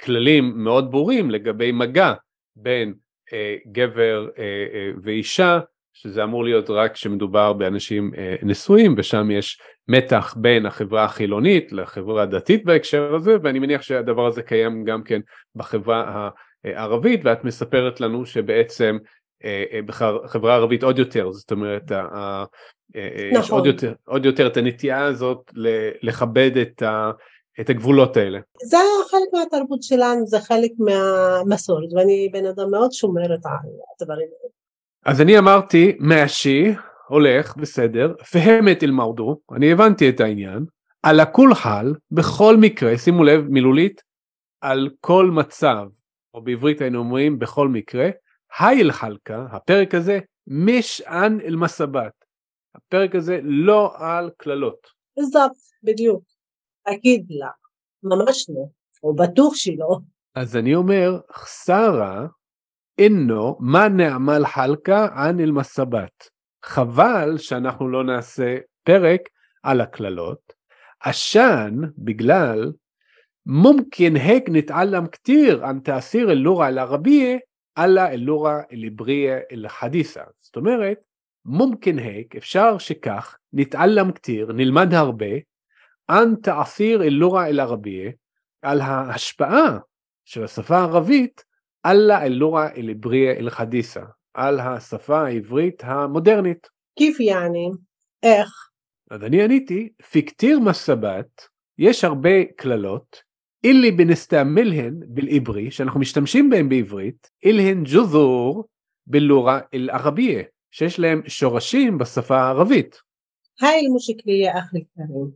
כללים 0.00 0.52
מאוד 0.56 0.90
ברורים 0.90 1.30
לגבי 1.30 1.72
מגע 1.72 2.12
בין 2.56 2.94
גבר 3.72 4.28
ואישה 5.02 5.60
שזה 5.98 6.24
אמור 6.24 6.44
להיות 6.44 6.70
רק 6.70 6.92
כשמדובר 6.92 7.52
באנשים 7.52 8.10
נשואים 8.42 8.94
ושם 8.98 9.30
יש 9.30 9.60
מתח 9.88 10.34
בין 10.36 10.66
החברה 10.66 11.04
החילונית 11.04 11.72
לחברה 11.72 12.22
הדתית 12.22 12.64
בהקשר 12.64 13.14
הזה 13.14 13.36
ואני 13.42 13.58
מניח 13.58 13.82
שהדבר 13.82 14.26
הזה 14.26 14.42
קיים 14.42 14.84
גם 14.84 15.02
כן 15.02 15.20
בחברה 15.54 16.28
הערבית 16.64 17.20
ואת 17.24 17.44
מספרת 17.44 18.00
לנו 18.00 18.26
שבעצם 18.26 18.98
בחברה 19.86 20.52
הערבית 20.52 20.82
עוד 20.82 20.98
יותר 20.98 21.32
זאת 21.32 21.50
אומרת 21.50 21.92
נכון. 21.92 23.42
יש 23.42 23.50
עוד 23.50 23.66
יותר, 23.66 23.92
עוד 24.06 24.24
יותר 24.24 24.46
את 24.46 24.56
הנטייה 24.56 25.04
הזאת 25.04 25.50
לכבד 26.02 26.50
את, 26.56 26.82
ה, 26.82 27.10
את 27.60 27.70
הגבולות 27.70 28.16
האלה. 28.16 28.38
זה 28.62 28.76
חלק 29.10 29.28
מהתרבות 29.32 29.82
שלנו 29.82 30.26
זה 30.26 30.40
חלק 30.40 30.70
מהמסורת 30.78 31.92
ואני 31.96 32.28
בן 32.32 32.46
אדם 32.46 32.70
מאוד 32.70 32.92
שומרת 32.92 33.46
על 33.46 33.70
הדברים 34.00 34.28
האלה. 34.40 34.56
אז 35.08 35.20
אני 35.20 35.38
אמרתי 35.38 35.96
מאשי 36.00 36.64
הולך 37.08 37.56
בסדר 37.56 38.14
פהמת 38.32 38.82
אל 38.82 38.90
מרדו 38.90 39.40
אני 39.56 39.72
הבנתי 39.72 40.08
את 40.08 40.20
העניין 40.20 40.64
על 41.02 41.20
הכול 41.20 41.54
חל 41.54 41.94
בכל 42.10 42.56
מקרה 42.60 42.98
שימו 42.98 43.24
לב 43.24 43.40
מילולית 43.48 44.02
על 44.60 44.90
כל 45.00 45.30
מצב 45.34 45.86
או 46.34 46.44
בעברית 46.44 46.80
היינו 46.80 46.98
אומרים 46.98 47.38
בכל 47.38 47.68
מקרה 47.68 48.08
הייל 48.58 48.92
חלקה 48.92 49.46
הפרק 49.50 49.94
הזה 49.94 50.18
משען 50.46 51.40
אל 51.40 51.56
מסבת 51.56 52.24
הפרק 52.74 53.14
הזה 53.14 53.40
לא 53.42 53.92
על 53.98 54.30
קללות. 54.36 54.86
בזאת 55.18 55.50
בדיוק 55.82 56.24
אגיד 56.84 57.26
לה 57.30 57.50
ממש 58.02 58.46
לא 58.48 58.64
או 59.02 59.14
בטוח 59.14 59.54
שלא 59.54 59.98
אז 60.34 60.56
אני 60.56 60.74
אומר, 60.74 61.20
חסרה 61.32 62.26
אינו 62.98 63.56
מה 63.60 63.88
נעמל 63.88 64.46
חלקה 64.46 65.08
אנ 65.16 65.40
אל 65.40 65.50
מסבת. 65.50 66.30
חבל 66.64 67.38
שאנחנו 67.38 67.88
לא 67.88 68.04
נעשה 68.04 68.56
פרק 68.82 69.20
על 69.62 69.80
הקללות. 69.80 70.52
עשן 71.00 71.74
בגלל 71.98 72.72
מומקין 73.46 74.16
הק 74.16 74.42
נתעלם 74.48 75.06
כתיר 75.06 75.70
אן 75.70 75.80
תאסיר 75.80 76.30
אל 76.30 76.38
לורה 76.38 76.68
אל 76.68 76.78
ערבייה 76.78 77.38
אללה 77.78 78.10
אל 78.10 78.20
לורה 78.20 78.60
אל 78.72 78.84
עבריה 78.84 79.38
אל 79.52 79.68
חדיסה. 79.68 80.22
זאת 80.40 80.56
אומרת 80.56 80.98
מומקין 81.44 81.98
הק 81.98 82.36
אפשר 82.36 82.78
שכך 82.78 83.36
נתעלם 83.52 84.12
כתיר 84.12 84.52
נלמד 84.52 84.94
הרבה 84.94 85.36
אן 86.10 86.34
תאסיר 86.42 87.02
אל 87.02 87.12
לורה 87.12 87.48
אל 87.48 87.60
ערבייה 87.60 88.10
על 88.62 88.80
ההשפעה 88.80 89.78
של 90.24 90.44
השפה 90.44 90.76
הערבית 90.76 91.44
אללה 91.86 92.24
אלורה 92.24 92.68
אלבריה 92.76 93.32
אלחדיסה, 93.32 94.02
על 94.34 94.60
השפה 94.60 95.26
העברית 95.26 95.82
המודרנית. 95.84 96.68
כיף 96.98 97.20
יעני, 97.20 97.70
איך? 98.22 98.48
אז 99.10 99.24
אני 99.24 99.42
עניתי, 99.42 99.88
פיקטיר 100.10 100.60
מסבת, 100.60 101.42
יש 101.78 102.04
הרבה 102.04 102.44
קללות, 102.56 103.22
אילי 103.64 103.92
בנסתעמלהן 103.92 104.94
בלעברי, 105.06 105.70
שאנחנו 105.70 106.00
משתמשים 106.00 106.50
בהן 106.50 106.68
בעברית, 106.68 107.30
אילהן 107.42 107.82
ג'וזור 107.86 108.64
בלורה 109.06 109.60
אל 109.74 109.90
ערבייה, 109.92 110.42
שיש 110.70 110.98
להם 110.98 111.22
שורשים 111.28 111.98
בשפה 111.98 112.36
הערבית. 112.36 112.96
היי 113.60 113.80
אל 113.80 113.88
מושיקלי 113.92 114.32
יא 114.32 114.50
אחי 114.50 114.84
קרים, 114.94 115.30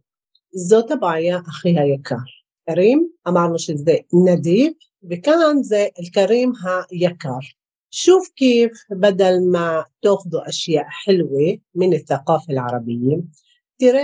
זאת 0.52 0.90
הבעיה 0.90 1.36
הכי 1.36 1.68
היקר. 1.68 2.39
קרים, 2.69 3.09
אמרנו 3.27 3.59
שזה 3.59 3.95
נדיב, 4.13 4.73
וכאן 5.09 5.63
זה 5.63 5.87
אל-קרים 5.99 6.51
היקר. 6.91 7.39
شوف 7.91 8.29
كيف 8.35 8.71
بدل 8.91 9.51
ما 9.51 9.85
تاخذوا 10.01 10.49
أشياء 10.49 10.85
حلوة 10.87 11.57
من 11.75 11.93
الثقافة 11.93 12.53
العربية 12.53 13.21
ترى 13.79 14.03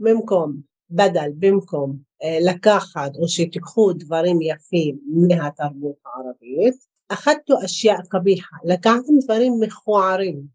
ممكن 0.00 0.60
بدل 0.90 1.32
بمكم 1.32 1.96
آه، 2.22 2.38
לקחת 2.40 3.16
או 3.16 3.28
שתיקחו 3.28 3.92
דברים 3.92 4.42
יפים 4.42 4.98
מהתרבות 5.28 5.96
הערבית, 6.06 6.88
أخذتوا 7.10 7.64
أشياء 7.64 8.00
قبيحة 8.00 8.58
לקחתם 8.64 9.18
דברים 9.24 9.52
מכוערים 9.60 10.48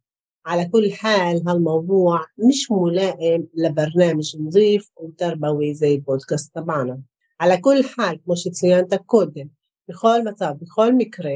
على 0.46 0.65
كل 0.65 0.91
حال 0.91 1.48
هالموضوع 1.48 2.25
مش 2.50 2.72
ملائم 2.72 3.48
لبرنامج 3.56 4.38
نظيف 4.39 4.91
وتربوي 4.98 5.74
زي 5.74 5.96
البودكاست 5.96 6.56
تبعنا 6.56 7.01
على 7.42 7.61
كل 7.61 7.76
حال 7.96 8.16
כמו 8.25 8.37
שציינת 8.37 8.94
קודם, 9.06 9.46
בכל 9.88 10.18
מצב, 10.25 10.52
בכל 10.61 10.92
מקרה, 10.92 11.30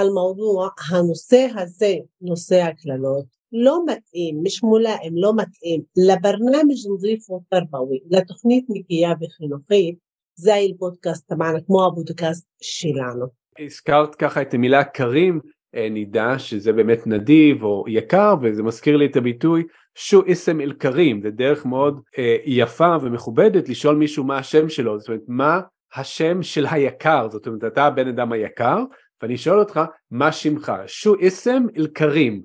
الموضوع, 0.00 0.68
הנושא 0.90 1.46
הזה, 1.56 1.94
נושא 2.20 2.62
הקללות, 2.62 3.24
לא 3.52 3.84
מתאים, 3.86 4.40
مش 4.42 4.62
מולאם, 4.62 5.12
לא 5.14 5.32
מתאים 5.36 5.82
לברנמג' 5.96 6.76
נזיף 6.94 7.30
ותרבווי, 7.30 7.98
לתוכנית 8.10 8.64
נקייה 8.68 9.12
וחינוכית, 9.20 9.98
זה 10.34 10.54
הפודקאסט, 10.54 11.28
כלומר 11.28 11.52
כמו 11.66 11.86
הפודקאסט 11.86 12.46
שלנו. 12.60 13.26
הזכרת 13.58 14.14
ככה 14.14 14.42
את 14.42 14.54
המילה 14.54 14.84
קרים, 14.84 15.40
נדע 15.74 16.38
שזה 16.38 16.72
באמת 16.72 17.06
נדיב 17.06 17.62
או 17.62 17.84
יקר 17.88 18.34
וזה 18.42 18.62
מזכיר 18.62 18.96
לי 18.96 19.06
את 19.06 19.16
הביטוי 19.16 19.64
שו 19.94 20.24
איסם 20.24 20.60
אל 20.60 20.72
קרים 20.72 21.22
זה 21.22 21.30
דרך 21.30 21.66
מאוד 21.66 22.00
אה, 22.18 22.36
יפה 22.44 22.96
ומכובדת 23.02 23.68
לשאול 23.68 23.96
מישהו 23.96 24.24
מה 24.24 24.38
השם 24.38 24.68
שלו. 24.68 24.98
זאת 24.98 25.08
אומרת 25.08 25.22
מה 25.28 25.60
השם 25.94 26.42
של 26.42 26.66
היקר? 26.70 27.28
זאת 27.30 27.46
אומרת 27.46 27.64
אתה 27.64 27.84
הבן 27.84 28.08
אדם 28.08 28.32
היקר 28.32 28.84
ואני 29.22 29.36
שואל 29.36 29.58
אותך 29.58 29.80
מה 30.10 30.32
שמך? 30.32 30.72
שו 30.86 31.14
איסם 31.14 31.62
אל 31.76 31.86
קרים 31.86 32.42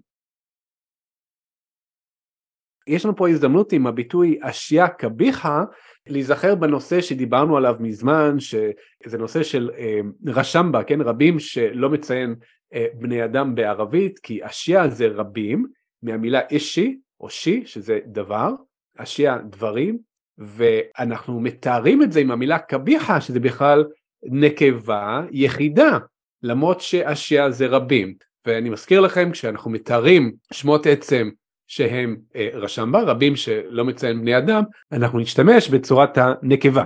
יש 2.88 3.06
לנו 3.06 3.16
פה 3.16 3.30
הזדמנות 3.30 3.74
עם 3.74 3.88
הביטוי 3.88 4.40
אשיה 4.42 4.88
קביחה 4.88 5.64
להיזכר 6.08 6.56
בנושא 6.56 7.02
שדיברנו 7.02 7.58
עליו 7.58 7.76
מזמן 7.80 8.40
שזה 8.40 9.18
נושא 9.18 9.44
של 9.44 9.72
אה, 9.78 10.00
רשמבה 10.28 10.84
כן? 10.84 11.02
רבים 11.02 11.40
שלא 11.40 11.90
מציין 11.90 12.30
אה, 12.30 12.46
בני 12.94 13.26
אדם 13.26 13.56
בערבית 13.56 14.20
כי 14.20 14.46
אשיה 14.46 14.90
זה 14.90 15.08
רבים 15.08 15.66
מהמילה 16.04 16.42
אישי 16.50 16.98
או 17.20 17.30
שי 17.30 17.64
שזה 17.66 18.00
דבר 18.06 18.52
אשיה 18.98 19.38
דברים 19.50 19.98
ואנחנו 20.38 21.40
מתארים 21.40 22.04
את 22.04 22.12
זה 22.12 22.20
עם 22.20 22.32
המילה 22.32 22.60
קביחה 22.60 23.22
שזה 23.22 23.40
בכלל 23.40 23.86
נקבה 24.24 25.22
יחידה 25.32 25.98
למרות 26.44 26.82
שאשיה 26.82 27.52
זה 27.52 27.68
רבים. 27.68 28.16
ואני 28.46 28.70
מזכיר 28.70 29.02
לכם 29.02 29.32
כשאנחנו 29.32 29.72
מתארים 29.72 30.34
שמות 30.54 30.86
עצם 30.86 31.30
שהם 31.68 32.18
אה, 32.36 32.50
רשמבה 32.54 33.02
רבים 33.02 33.36
שלא 33.36 33.86
מציין 33.86 34.22
בני 34.22 34.38
אדם 34.38 34.64
אנחנו 34.92 35.20
נשתמש 35.20 35.70
בצורת 35.70 36.18
הנקבה 36.18 36.84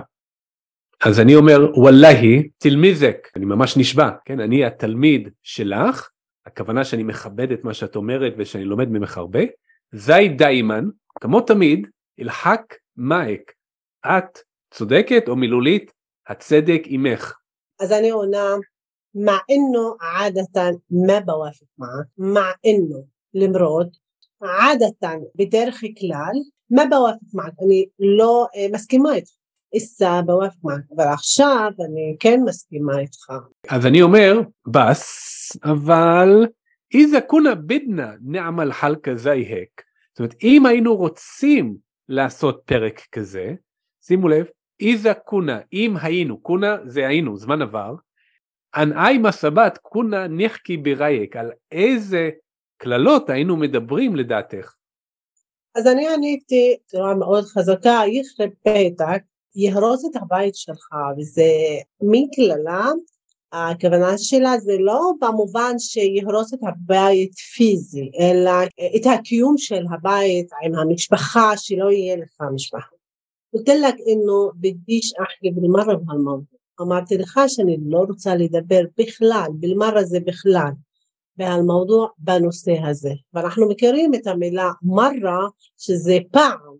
אז 1.05 1.19
אני 1.19 1.35
אומר 1.35 1.57
וואלהי 1.75 2.49
תלמיזק 2.57 3.17
אני 3.35 3.45
ממש 3.45 3.77
נשבע 3.77 4.09
כן 4.25 4.39
אני 4.39 4.65
התלמיד 4.65 5.29
שלך 5.43 6.09
הכוונה 6.45 6.83
שאני 6.83 7.03
מכבד 7.03 7.51
את 7.51 7.63
מה 7.63 7.73
שאת 7.73 7.95
אומרת 7.95 8.33
ושאני 8.37 8.65
לומד 8.65 8.89
ממך 8.89 9.17
הרבה 9.17 9.39
זי 9.91 10.29
דיימן 10.29 10.85
כמו 11.19 11.41
תמיד 11.41 11.87
אלחק 12.19 12.61
מאק 12.97 13.51
את 14.05 14.39
צודקת 14.71 15.27
או 15.27 15.35
מילולית 15.35 15.91
הצדק 16.27 16.81
עמך. 16.85 17.37
אז 17.79 17.91
אני 17.91 18.09
עונה 18.09 18.55
مع 19.15 19.39
انه 19.49 19.97
عادة 20.01 20.79
ما 20.91 21.19
بوافق 21.19 21.67
معك 21.77 22.07
مع 22.17 22.53
انه 22.65 23.03
למרות 23.33 23.97
عادة 24.41 25.21
בדרך 25.35 25.81
כלל 25.81 26.35
ما 26.73 26.85
بوافق 26.89 27.27
معك 27.33 27.53
אני 27.61 27.85
לא 27.99 28.47
מסכימה 28.71 29.15
איתך 29.15 29.31
אסע 29.76 30.20
בוואפמן, 30.26 30.80
אבל 30.96 31.04
עכשיו 31.04 31.70
אני 31.84 32.16
כן 32.20 32.40
מסכימה 32.44 32.98
איתך. 32.98 33.32
אז 33.68 33.86
אני 33.86 34.02
אומר, 34.02 34.40
בס, 34.66 35.56
אבל 35.64 36.46
איזה 36.94 37.20
כונה 37.20 37.54
בידנה 37.54 38.12
נעמל 38.22 38.72
חלקה 38.72 39.14
זייהק. 39.14 39.82
זאת 40.12 40.18
אומרת, 40.18 40.34
אם 40.42 40.66
היינו 40.66 40.96
רוצים 40.96 41.76
לעשות 42.08 42.62
פרק 42.64 43.00
כזה, 43.12 43.54
שימו 44.02 44.28
לב, 44.28 44.46
איזה 44.80 45.14
כונה, 45.14 45.60
אם 45.72 45.94
היינו, 46.02 46.42
כונה 46.42 46.76
זה 46.86 47.06
היינו, 47.06 47.36
זמן 47.36 47.62
עבר, 47.62 47.94
אנאי 48.76 49.18
מסבת 49.18 49.78
כונה 49.82 50.28
נחקי 50.28 50.76
ברייק, 50.76 51.36
על 51.36 51.50
איזה 51.72 52.30
קללות 52.76 53.30
היינו 53.30 53.56
מדברים 53.56 54.16
לדעתך? 54.16 54.74
אז 55.74 55.86
אני 55.86 56.08
עניתי 56.14 56.76
בצורה 56.84 57.14
מאוד 57.14 57.44
חזקה, 57.44 58.00
יכרה 58.12 58.46
פתק, 58.62 59.22
יהרוס 59.54 60.04
את 60.10 60.16
הבית 60.22 60.54
שלך, 60.54 60.88
וזה 61.18 61.52
מין 62.02 62.28
קללה, 62.34 62.90
הכוונה 63.52 64.18
שלה 64.18 64.58
זה 64.58 64.76
לא 64.80 65.12
במובן 65.20 65.78
שיהרוס 65.78 66.54
את 66.54 66.58
הבית 66.62 67.34
פיזי, 67.34 68.10
אלא 68.20 68.50
אה, 68.50 68.96
את 68.96 69.06
הקיום 69.18 69.54
של 69.58 69.84
הבית 69.92 70.48
עם 70.62 70.74
המשפחה, 70.74 71.52
שלא 71.56 71.90
יהיה 71.90 72.16
לך 72.16 72.40
משפחה. 72.54 72.96
נותן 73.54 73.80
לה 73.80 73.88
אינו 74.06 74.50
בדיש 74.54 75.12
אחי 75.14 75.50
בלמרה 75.50 75.94
והמוות. 76.06 76.60
אמרתי 76.80 77.18
לך 77.18 77.40
שאני 77.48 77.76
לא 77.86 77.98
רוצה 77.98 78.34
לדבר 78.34 78.80
בכלל, 78.98 79.48
בלמרה 79.54 80.04
זה 80.04 80.18
בכלל, 80.20 80.70
ועל 81.38 81.62
מודו 81.62 82.08
בנושא 82.18 82.72
הזה. 82.84 83.12
ואנחנו 83.34 83.68
מכירים 83.68 84.14
את 84.14 84.26
המילה 84.26 84.70
מרה 84.82 85.48
שזה 85.78 86.18
פעם, 86.30 86.76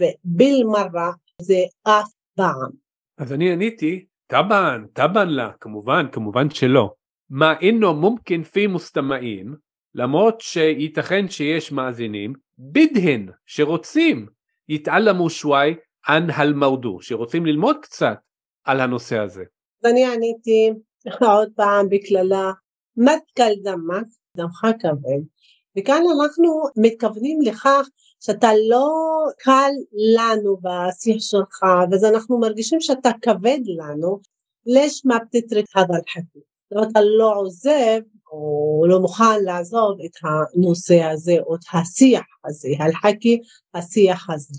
ובלמרה 0.00 1.12
זה 1.40 1.58
אף 1.82 2.12
פעם. 2.36 2.70
אז 3.18 3.32
אני 3.32 3.52
עניתי, 3.52 4.06
טבען, 4.26 4.86
טבען 4.92 5.28
לה, 5.28 5.50
כמובן, 5.60 6.06
כמובן 6.12 6.50
שלא. 6.50 6.94
מה 7.30 7.58
אינו 7.60 7.94
מומקין 7.94 8.42
פי 8.42 8.66
מוסתמאין, 8.66 9.54
למרות 9.94 10.40
שייתכן 10.40 11.28
שיש 11.28 11.72
מאזינים, 11.72 12.32
בידהן, 12.58 13.30
שרוצים, 13.46 14.26
יתעלמו 14.68 15.30
שוואי 15.30 15.74
אן 16.08 16.30
הלמרדו, 16.30 16.98
שרוצים 17.02 17.46
ללמוד 17.46 17.76
קצת 17.82 18.16
על 18.64 18.80
הנושא 18.80 19.18
הזה. 19.18 19.44
ואני 19.82 20.06
עניתי 20.06 20.72
עוד 21.20 21.48
פעם 21.56 21.88
בקללה, 21.88 22.52
מתקל 22.96 23.52
דמק, 23.62 24.06
דמך 24.36 24.66
כבד, 24.80 25.22
וכאן 25.78 26.02
אנחנו 26.20 26.62
מתכוונים 26.76 27.38
לכך 27.42 27.88
שאתה 28.20 28.48
לא 28.68 28.88
קל 29.38 29.70
לנו 30.16 30.56
בשיח 30.56 31.16
שלך, 31.20 31.62
ואז 31.90 32.04
אנחנו 32.04 32.38
מרגישים 32.40 32.80
שאתה 32.80 33.10
כבד 33.22 33.60
לנו, 33.66 34.20
לש 34.66 35.02
מה 35.04 35.18
בתתרק 35.18 35.64
הדר 35.76 36.00
חכי. 36.10 36.40
אתה 36.90 37.00
לא 37.18 37.34
עוזב 37.36 38.00
או 38.32 38.84
לא 38.88 39.00
מוכן 39.00 39.44
לעזוב 39.44 39.98
את 40.04 40.16
הנושא 40.22 41.02
הזה 41.02 41.36
או 41.40 41.54
את 41.54 41.60
השיח 41.72 42.26
הזה, 42.44 42.68
هالحكي 42.78 43.40
השיח 43.74 44.30
הזה. 44.30 44.58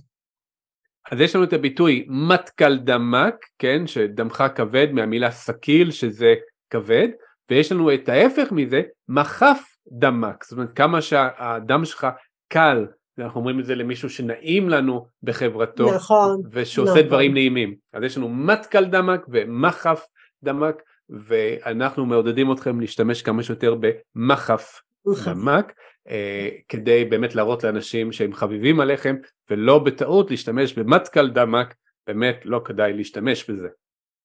אז 1.12 1.20
יש 1.20 1.36
לנו 1.36 1.44
את 1.44 1.54
הביטוי 1.54 2.06
ما 2.10 2.23
أتقل 2.23 2.78
دمك, 2.78 3.36
כן, 3.60 3.88
שדמך 3.88 4.44
כבד 4.56 4.88
מהמילה 4.92 5.32
ثقيل 5.32 5.92
שזה 5.92 6.34
כבד, 6.70 7.08
ויש 7.52 7.72
לנו 7.72 7.94
את 7.94 8.10
ההפך 8.10 8.52
מזה, 8.52 8.82
ما 9.08 9.19
أخف 9.19 9.62
دمك, 9.92 10.44
זאת 10.44 10.52
אומרת 10.52 10.76
כמה 10.76 11.02
שהדם 11.02 11.86
שלך 11.86 12.08
קל, 12.48 12.86
אנחנו 13.22 13.40
אומרים 13.40 13.60
את 13.60 13.66
זה 13.66 13.76
למישהו 13.76 14.10
שנעים 14.10 14.70
לנו 14.70 15.06
בחברתו, 15.24 15.96
נכון, 15.96 16.42
ושעושה 16.52 16.92
נכון. 16.92 17.04
דברים 17.04 17.34
נעימים. 17.34 17.76
אז 17.94 18.04
יש 18.04 18.18
לנו 18.18 18.30
ما 18.30 18.41
أتقل 18.41 18.86
دمك 18.86 19.26
ו 19.30 19.42
ما 19.42 19.55
أخف 19.55 20.06
דמק, 20.44 20.82
ואנחנו 21.10 22.06
מעודדים 22.06 22.52
אתכם 22.52 22.80
להשתמש 22.80 23.22
כמה 23.22 23.44
שיותר 23.44 23.76
במחף 24.16 24.82
דמק. 25.26 25.74
אה, 26.10 26.50
כדי 26.70 27.06
באמת 27.06 27.36
להראות 27.36 27.64
לאנשים 27.64 28.12
שהם 28.12 28.34
חביבים 28.34 28.80
עליכם 28.80 29.16
ולא 29.50 29.80
בטעות 29.80 30.32
להשתמש 30.32 30.74
במטקל 30.74 31.30
דמק, 31.30 31.76
באמת 32.08 32.42
לא 32.46 32.62
כדאי 32.66 32.94
להשתמש 32.94 33.50
בזה. 33.50 33.68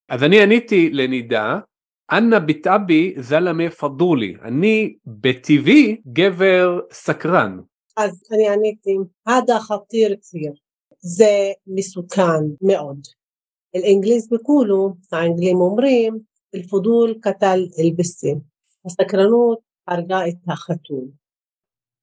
אז 0.09 0.22
אני 0.22 0.40
עניתי 0.42 0.90
לנידה, 0.90 1.59
אנא 2.12 2.38
ביטאבי 2.38 3.14
זלמה 3.16 3.70
פדולי, 3.70 4.37
אני 4.42 4.94
בטבעי 5.06 6.00
גבר 6.12 6.80
סקרן. 6.90 7.59
אז 7.96 8.22
אני 8.32 8.48
עניתי, 8.48 8.96
הדה 9.26 9.61
חתיר 9.61 10.16
ציר, 10.16 10.52
זה 10.98 11.52
מסוכן 11.66 12.44
מאוד. 12.62 13.00
אל-אנגליז 13.74 14.28
בקולו, 14.28 14.94
האנגלים 15.12 15.56
אומרים, 15.56 16.18
אל-פדול 16.54 17.14
קטל 17.20 17.61
אל-בסים, 17.78 18.40
הסקרנות 18.87 19.59
הרגה 19.87 20.28
את 20.28 20.35
החתול. 20.48 21.04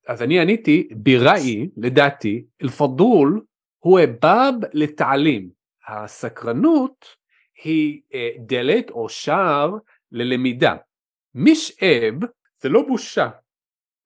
אז 0.08 0.22
אני 0.22 0.40
עניתי 0.40 0.88
בראי 0.92 1.70
לדעתי 1.78 2.46
אל-פדול 2.62 3.46
הוא 3.80 4.00
באב 4.22 4.56
לתעלים 4.74 5.50
הסקרנות 5.88 7.06
היא 7.64 8.02
דלת 8.40 8.90
או 8.90 9.10
שער 9.10 9.72
ללמידה 10.12 10.76
זאת 11.36 12.30
זה 12.62 12.70
לא 12.70 12.82
בושה. 12.88 13.30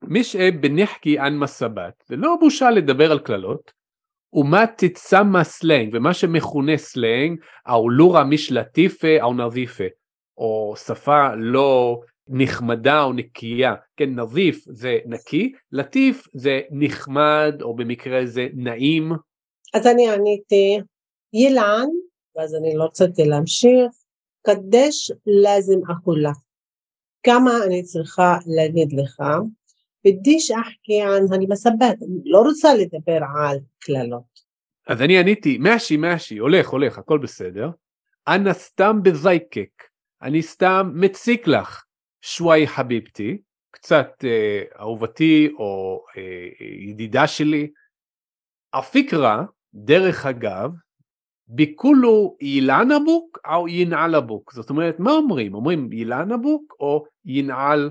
מי 0.03 0.23
שבנחקי 0.23 1.19
ען 1.19 1.37
מסבת, 1.37 2.03
זה 2.07 2.15
לא 2.15 2.35
בושה 2.39 2.71
לדבר 2.71 3.11
על 3.11 3.19
קללות, 3.19 3.71
ומה 4.33 4.65
תצמא 4.77 5.43
סלנג, 5.43 5.89
ומה 5.93 6.13
שמכונה 6.13 6.77
סלנג, 6.77 7.39
או 7.69 7.89
לורה 7.89 8.23
משלטיפה 8.23 9.21
או 9.21 9.33
נזיפה, 9.33 9.83
או 10.37 10.73
שפה 10.85 11.35
לא 11.35 11.99
נחמדה 12.27 13.03
או 13.03 13.13
נקייה, 13.13 13.73
כן, 13.97 14.19
נזיף 14.19 14.65
זה 14.67 14.97
נקי, 15.05 15.51
לטיף 15.71 16.27
זה 16.33 16.61
נחמד, 16.71 17.55
או 17.61 17.75
במקרה 17.75 18.25
זה 18.25 18.47
נעים. 18.53 19.11
אז 19.73 19.87
אני 19.87 20.09
עניתי, 20.09 20.79
אילן, 21.33 21.87
ואז 22.35 22.55
אני 22.55 22.75
לא 22.75 22.83
רציתי 22.83 23.25
להמשיך, 23.25 23.91
קדש 24.41 25.11
לזם 25.25 25.79
אכולה. 25.91 26.31
כמה 27.23 27.51
אני 27.65 27.83
צריכה 27.83 28.37
להגיד 28.47 28.93
לך? 28.93 29.21
بديش 30.06 30.50
أحكي 30.50 31.00
عن 31.00 31.22
هالمسبات 31.32 31.96
לא 32.24 32.38
רוצה 32.38 32.74
לדבר 32.74 33.20
על 33.36 33.58
קללות. 33.78 34.42
אז 34.86 35.02
אני 35.02 35.18
עניתי, 35.18 35.58
מאשי 35.58 35.96
מאשי, 35.96 36.38
הולך 36.38 36.68
הולך, 36.68 36.98
הכל 36.98 37.18
בסדר. 37.18 37.70
אנא 38.28 38.52
סתם 38.52 38.98
בזייקק, 39.02 39.82
אני 40.22 40.42
סתם 40.42 40.90
מציק 40.94 41.46
לך, 41.46 41.84
שוואי 42.22 42.66
חביבתי, 42.66 43.38
קצת 43.70 44.24
אה, 44.24 44.62
אהובתי 44.80 45.52
או 45.58 46.04
אה, 46.16 46.48
ידידה 46.88 47.26
שלי. 47.26 47.70
הפיקרה, 48.72 49.44
דרך 49.74 50.26
אגב, 50.26 50.70
ביקולו 51.46 52.36
אילן 52.40 52.88
אבוק 52.92 53.38
או 53.48 53.68
ינעל 53.68 54.14
אבוק. 54.14 54.52
זאת 54.52 54.70
אומרת, 54.70 54.98
מה 54.98 55.10
אומרים? 55.10 55.54
אומרים 55.54 55.92
אילן 55.92 56.32
אבוק 56.32 56.76
או 56.80 57.04
ינעל 57.24 57.90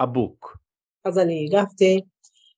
אבוק? 0.00 0.58
אז 1.04 1.18
אני 1.18 1.46
הגבתי, 1.46 2.00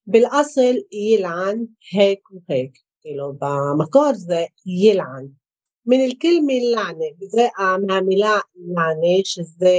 באל-אסל 0.07 0.77
ילען 0.93 1.65
היק 1.93 2.21
והיק, 2.49 2.71
כאילו 3.01 3.33
במקור 3.39 4.11
זה 4.15 4.45
ילען. 4.67 5.27
מן 5.87 6.01
אל-כלמי 6.01 6.71
לענה, 6.75 7.05
וזה 7.21 7.47
מהמילה 7.87 8.39
לענה 8.55 9.19
שזה 9.25 9.71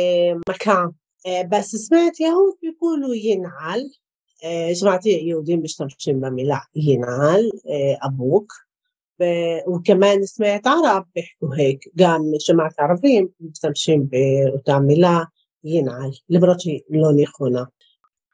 מכה. 0.50 0.84
بس 1.50 1.66
سمعت 1.66 2.20
يهود 2.20 2.54
بيقولوا 2.62 3.16
ينعل 3.16 3.82
שמעתי 4.74 5.10
יהודים 5.10 5.64
משתמשים 5.64 6.22
במילה 6.22 6.58
ינעל, 6.76 7.50
אבוק, 8.08 8.54
וכמן 9.20 10.26
סמעת 10.26 10.68
ערב 10.68 11.04
ביחכו 11.16 11.54
היק, 11.54 11.80
גם 11.98 12.22
שמעת 12.40 12.80
ערבים 12.80 13.28
משתמשים 13.42 14.08
באותה 14.10 14.80
מילה 14.80 15.20
ינעל, 15.64 16.10
למרות 16.30 16.60
שהיא 16.60 16.82
לא 16.90 17.10
נכונה. 17.18 17.64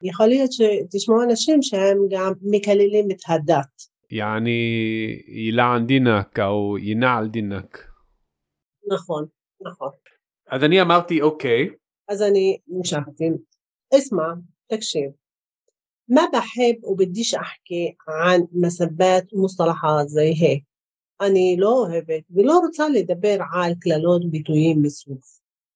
יכול 0.04 0.28
להיות 0.28 0.52
שתשמעו 0.52 1.24
אנשים 1.24 1.62
שהם 1.62 1.98
גם 2.10 2.34
מקללים 2.42 3.12
את 3.12 3.20
הדת. 3.28 3.98
יעני 4.12 4.62
ילען 5.28 5.86
דינק 5.86 6.40
או 6.40 6.78
ינעל 6.78 7.28
דינק. 7.28 7.88
נכון, 8.94 9.26
נכון. 9.62 9.92
אז 10.52 10.64
אני 10.64 10.82
אמרתי 10.82 11.22
אוקיי. 11.22 11.70
אז 12.10 12.22
אני 12.22 12.58
המשכתי. 12.70 13.26
اسمع 13.94 14.36
تكشيف 14.70 15.12
ما 16.10 16.22
بحب 16.34 16.84
وبديش 16.84 17.36
أحكي 17.36 17.96
عن 18.08 18.48
مسبات 18.52 19.34
ومصطلحات 19.34 20.08
زي 20.08 20.34
هيك 20.34 20.64
אני 21.22 21.56
לא 21.60 21.70
אוהבת 21.70 22.24
ולא 22.32 22.60
רוצה 22.60 22.90
לדבר 22.90 23.38
על 23.54 23.74
קללות 23.80 24.26
וביטויים 24.26 24.82
מסוג. 24.82 25.20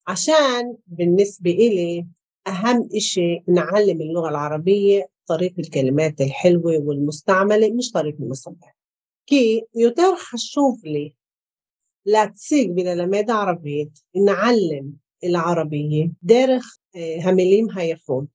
عشان 0.07 0.75
بالنسبة 0.87 1.51
إلي 1.51 2.05
أهم 2.46 2.88
شيء 2.98 3.42
نعلم 3.48 4.00
اللغة 4.00 4.28
العربية 4.28 5.08
طريق 5.26 5.54
الكلمات 5.58 6.20
الحلوة 6.20 6.78
والمستعملة 6.78 7.72
مش 7.72 7.90
طريق 7.92 8.16
المصطلح 8.20 8.76
كي 9.26 9.66
يتر 9.74 10.16
خشوف 10.16 10.84
لي 10.84 11.14
لاتسيق 12.06 12.70
باللمادة 12.70 13.34
عربية 13.34 13.88
نعلم 14.26 14.92
العربية 15.24 16.10
دارخ 16.22 16.76
آه، 16.96 17.20
هميليم 17.20 17.70
هيفود 17.70 18.28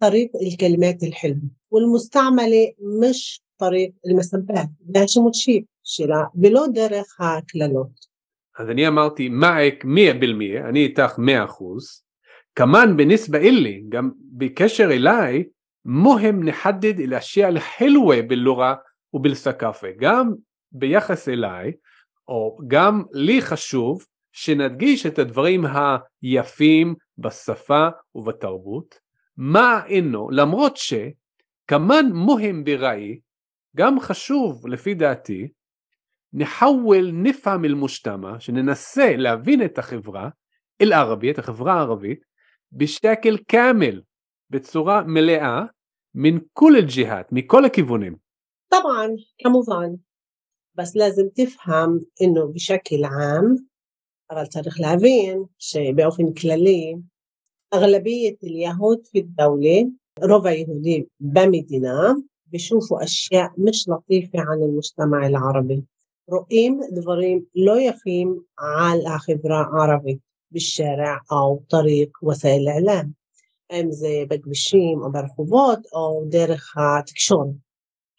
طريق 0.00 0.30
الكلمات 0.42 1.02
الحلوة 1.02 1.50
والمستعملة 1.70 2.72
مش 2.80 3.42
طريق 3.58 3.94
المسبات 4.06 4.68
ده 4.80 5.06
شي 5.06 5.20
متشيب 5.20 5.66
شلا 5.82 6.30
بلو 6.34 6.66
دارخ 6.66 7.20
هاك 7.22 7.44
للوت. 7.54 8.08
هذا 8.56 8.72
معك 9.20 9.82
100% 9.86 9.86
أني 10.68 10.88
تاخ 10.88 11.20
100% 11.20 12.07
כמאן 12.58 12.96
בניסבה 12.96 13.38
אילי, 13.38 13.82
גם 13.88 14.10
בקשר 14.32 14.84
אליי, 14.92 15.44
מוהם 15.84 16.44
נחדד 16.44 17.00
אל 17.00 17.14
אשיה 17.14 17.48
אל-חילווה 17.48 18.22
בלורה 18.22 18.74
ובלסקאפה. 19.14 19.86
גם 19.98 20.32
ביחס 20.72 21.28
אליי, 21.28 21.72
או 22.28 22.58
גם 22.68 23.02
לי 23.12 23.42
חשוב, 23.42 24.04
שנדגיש 24.32 25.06
את 25.06 25.18
הדברים 25.18 25.64
היפים 26.22 26.94
בשפה 27.18 27.88
ובתרבות, 28.14 28.98
מה 29.36 29.86
אינו, 29.86 30.30
למרות 30.30 30.76
שכמאן 30.76 32.06
מוהם 32.12 32.64
בראי, 32.64 33.20
גם 33.76 34.00
חשוב 34.00 34.66
לפי 34.66 34.94
דעתי, 34.94 35.48
נחוול 36.32 37.10
נפעם 37.12 37.64
אל 37.64 37.74
מושתמה, 37.74 38.40
שננסה 38.40 39.16
להבין 39.16 39.64
את 39.64 39.78
החברה, 39.78 40.28
אל 40.80 40.92
ערבי, 40.92 41.30
את 41.30 41.38
החברה 41.38 41.74
הערבית, 41.74 42.28
בשקל 42.72 43.36
כامل 43.48 44.02
בצורה 44.50 45.02
מלאה 45.02 45.62
من 46.14 46.40
كل 46.52 46.76
الجهات 46.76 47.32
מכל 47.32 47.64
הכיוונים. 47.64 48.16
طبعا 48.70 49.16
כמובן 49.38 49.96
بس 50.74 50.96
لازم 50.96 51.28
تفهم 51.28 52.00
انه 52.22 52.52
بشكل 52.52 53.04
عام 53.04 53.56
אבל 54.30 54.46
צריך 54.46 54.80
להבין 54.80 55.44
שבאופן 55.58 56.32
כללי 56.32 56.98
أغلبية 57.74 58.36
اليهود 58.44 59.06
في 59.06 59.18
الدولة 59.18 59.92
ربع 60.22 60.52
يهودي 60.52 61.08
بمدينة 61.20 62.24
بيشوفوا 62.46 63.02
أشياء 63.02 63.52
مش 63.58 63.88
لطيفة 63.88 64.38
عن 64.40 64.62
المجتمع 64.62 65.26
العربي 65.26 65.84
رؤيم 66.30 66.80
دفرين 66.92 67.46
لو 67.54 67.74
يفهم 67.74 68.44
على 68.58 69.14
الخبرة 69.14 69.56
عربي 69.56 70.20
بالشارع 70.51 71.19
أو 71.31 71.63
طريق 71.69 72.09
وسائل 72.21 72.61
الإعلام 72.61 73.11
אם 73.71 73.91
זה 73.91 74.23
בכבישים 74.27 74.99
או 75.01 75.11
ברחובות 75.11 75.79
או 75.93 76.23
דרך 76.29 76.73
התקשורת. 76.77 77.55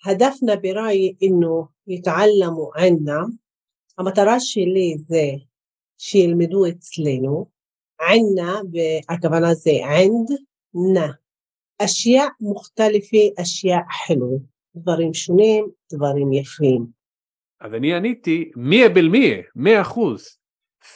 هدفنا 0.05 0.55
برأيي 0.55 1.17
إنه 1.23 1.69
يتعلموا 1.87 2.71
عنا 2.77 3.29
המטרה 3.99 4.41
שלי 4.41 4.97
זה 5.07 5.31
שילמדו 5.99 6.67
אצלנו, 6.67 7.47
ענה, 8.01 8.61
הכוונה 9.09 9.55
זה 9.55 9.71
ענד, 9.71 10.29
נא. 10.95 11.07
אשיה 11.79 12.25
מוכתלפי 12.41 13.33
אשיה 13.41 13.79
חלו, 14.07 14.39
דברים 14.77 15.15
שונים, 15.15 15.69
דברים 15.93 16.33
יפים. 16.33 16.87
אז 17.61 17.75
אני 17.75 17.95
עניתי 17.95 18.51
מאה 18.57 18.89
בלמיה, 18.89 19.43
מאה 19.57 19.81
אחוז. 19.81 20.38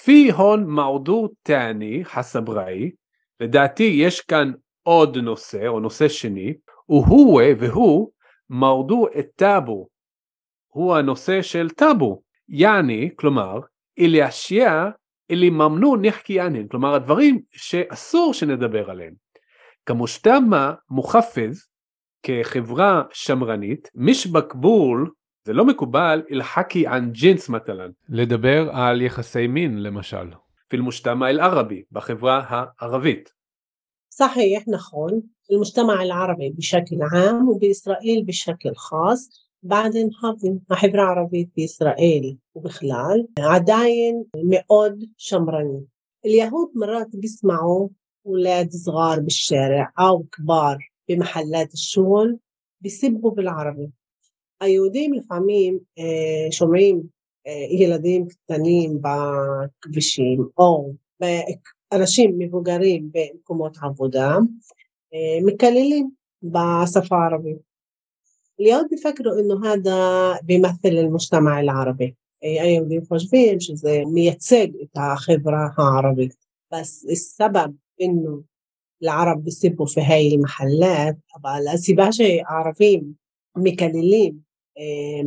פי 0.04 0.32
הון 0.32 0.66
מעודור 0.68 1.30
תעני 1.44 2.04
הסבראי, 2.14 2.92
לדעתי 3.40 3.84
יש 3.84 4.22
כאן 4.22 4.52
עוד 4.84 5.18
נושא 5.18 5.68
או 5.68 5.80
נושא 5.80 6.08
שני, 6.08 6.54
והוא 6.90 7.42
והוא 7.60 8.10
מעודור 8.50 9.08
את 9.20 9.26
טאבו, 9.36 9.88
הוא 10.68 10.96
הנושא 10.96 11.42
של 11.42 11.70
טאבו, 11.70 12.22
יעני, 12.50 13.10
כלומר, 13.16 13.60
אלישיה 14.00 14.90
אלי 15.32 15.50
ממנו 15.50 15.96
נחקי 15.96 16.08
נחקיאנין, 16.08 16.68
כלומר 16.68 16.94
הדברים 16.94 17.42
שאסור 17.52 18.34
שנדבר 18.34 18.90
עליהם. 18.90 19.14
כמושתמה 19.86 20.74
מוחפז, 20.90 21.68
כחברה 22.24 23.04
שמרנית, 23.12 23.90
מישבק 23.96 24.54
בול 24.54 25.12
זה 25.45 25.53
לא 25.53 25.65
מקובל 25.65 26.23
אלחקי 26.31 26.87
ען 26.87 27.11
ג'ינס 27.11 27.49
מטלן. 27.49 27.91
לדבר 28.09 28.71
על 28.73 29.03
יחסי 29.03 29.47
מין 29.47 29.83
למשל. 29.83 30.31
في 30.69 30.77
المجتمع 30.77 31.31
العربي 31.31 31.85
בחברה 31.93 32.45
הערבית. 32.49 33.35
صحيح 34.11 34.69
נכון, 34.69 35.21
المجتمع 35.53 36.03
العربي 36.03 36.51
بشكل 36.51 36.97
عام 37.13 37.49
وبإسرائيل 37.49 38.25
بشكل 38.25 38.75
خاص 38.75 39.49
بعدين 39.63 40.11
החברה 40.71 41.05
הערבית 41.09 41.49
בישראל 41.57 42.35
ובכלל 42.57 43.21
עדיין 43.39 44.23
מאוד 44.45 45.05
שמרנית. 45.17 45.99
اليهود 46.27 46.71
مرات 46.75 47.17
بيسمعوا 47.17 47.89
أولاد 48.27 48.71
صغار 48.71 49.21
بالشارع 49.21 49.93
أو 49.99 50.23
كبار 50.33 50.79
بمحلات 51.09 51.73
الشغل 51.73 52.39
بيسبوا 52.81 53.31
بالعربي 53.31 53.91
היהודים 54.63 55.13
לפעמים 55.13 55.79
אה, 55.99 56.53
שומעים 56.53 57.03
אה, 57.47 57.67
ילדים 57.71 58.27
קטנים 58.29 58.99
בכבישים 59.03 60.47
או 60.59 60.93
אנשים 61.93 62.35
מבוגרים 62.39 63.11
במקומות 63.13 63.77
עבודה 63.83 64.37
آه، 65.15 65.41
مكللين 65.43 66.11
بصفة 66.43 67.17
عربية 67.17 67.61
اليهود 68.61 68.89
بيفكروا 68.91 69.41
إنه 69.41 69.67
هذا 69.67 69.97
بيمثل 70.43 70.89
المجتمع 70.89 71.61
العربي 71.61 72.15
أيام 72.45 72.85
دي 72.89 73.01
חושבים 73.09 73.61
שזה 73.61 74.03
מייצג 74.13 74.69
את 74.83 74.97
החברה 74.97 75.69
הערבית. 75.79 76.49
بس 76.73 77.07
السبب 77.11 77.75
إنه 78.03 78.43
العرب 79.03 79.45
بيسبوا 79.45 79.87
في 79.87 80.01
هاي 80.01 80.35
المحلات 80.35 81.17
אבל 81.37 81.61
הסיבה 81.75 82.13
שהערבים 82.13 83.13
מקללים 83.57 84.35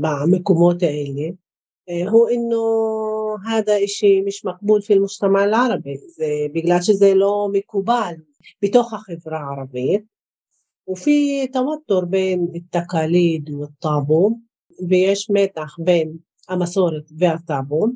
במקומות 0.01 0.83
האלה 0.83 1.31
هو 2.09 2.27
إنه 2.27 2.63
هذا 3.47 3.83
إشي 3.83 4.21
مش 4.21 4.45
مقبول 4.45 4.81
في 4.81 4.93
المجتمع 4.93 5.43
العربي 5.43 5.97
זה 5.97 6.47
בגלל 6.53 6.81
שזה 6.81 7.13
לא 7.13 7.49
מקובל 7.53 8.13
בתוך 8.61 8.93
החברה 8.93 9.39
הערבית 9.39 10.11
وفي 10.87 11.47
توتر 11.47 12.05
بين 12.05 12.51
التقاليد 12.55 13.49
والطابون 13.49 14.41
ויש 14.87 15.29
מתח 15.29 15.75
בין 15.79 16.17
המסורת 16.49 17.03
והטאבון 17.17 17.93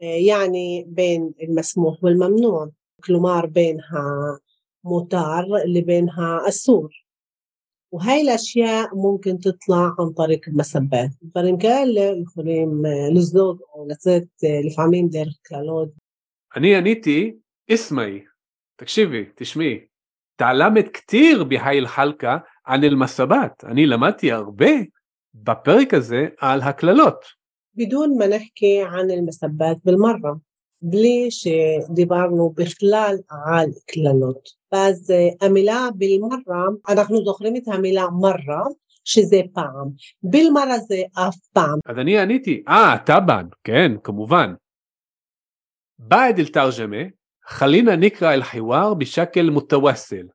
يعني 0.00 0.84
بين 0.88 1.32
المسموح 1.42 2.04
والممنوع 2.04 2.68
كلمار 3.06 3.46
بين 3.46 3.76
המותר 4.84 5.40
לבין 5.66 6.06
האסור 6.16 6.88
وهاي 7.92 8.20
الأشياء 8.20 8.96
ممكن 8.96 9.38
تطلع 9.38 9.94
عن 9.98 10.10
طريق 10.10 10.40
المسبات 10.48 11.10
דברים 11.22 11.58
כאלה 11.58 12.00
יכולים 12.22 12.82
לזלוג 13.14 13.60
או 13.74 13.86
לצאת 13.88 14.28
לפעמים 14.64 15.08
דרך 15.08 15.38
קללות. 15.42 15.88
אני 16.56 16.76
עניתי, 16.76 17.36
اسمعي, 17.70 18.24
תקשיבי, 18.76 19.24
תשמעי, 19.36 19.86
تعلمت 20.38 20.88
كتير 20.88 21.42
بهاي 21.42 21.78
الحلقة 21.78 22.42
عن 22.66 22.84
المسبات, 22.84 23.64
אני 23.64 23.86
למדתי 23.86 24.32
הרבה 24.32 24.70
בפרק 25.34 25.94
הזה 25.94 26.28
על 26.38 26.60
הקללות. 26.62 27.42
بدون 27.74 28.18
ما 28.18 28.26
نحكي 28.26 28.82
عن 28.82 29.10
المسبات 29.10 29.76
بالمرة 29.84 30.40
בלי 30.81 31.27
שדיברנו 31.31 32.53
בכלל 32.55 33.15
על 33.29 33.69
קללות. 33.87 34.49
ואז 34.71 35.11
אה, 35.11 35.47
המילה 35.47 35.89
בלמרה, 35.95 36.65
אנחנו 36.89 37.25
זוכרים 37.25 37.55
את 37.55 37.67
המילה 37.67 38.05
מרה, 38.21 38.63
שזה 39.03 39.41
פעם. 39.53 39.89
בלמרה 40.23 40.79
זה 40.79 41.01
אף 41.13 41.37
פעם. 41.53 41.79
אז 41.85 41.97
אני 41.97 42.19
עניתי, 42.19 42.63
אה, 42.67 42.95
טבן, 43.05 43.45
כן, 43.63 43.91
כמובן. 44.03 44.53
בעד 45.99 46.39
אל-תרג'מה, 46.39 47.03
חלינה 47.47 47.95
נקרא 47.95 48.33
אל-חיוואר 48.33 48.93
בשקל 48.93 49.49
מוטווסל. 49.49 50.27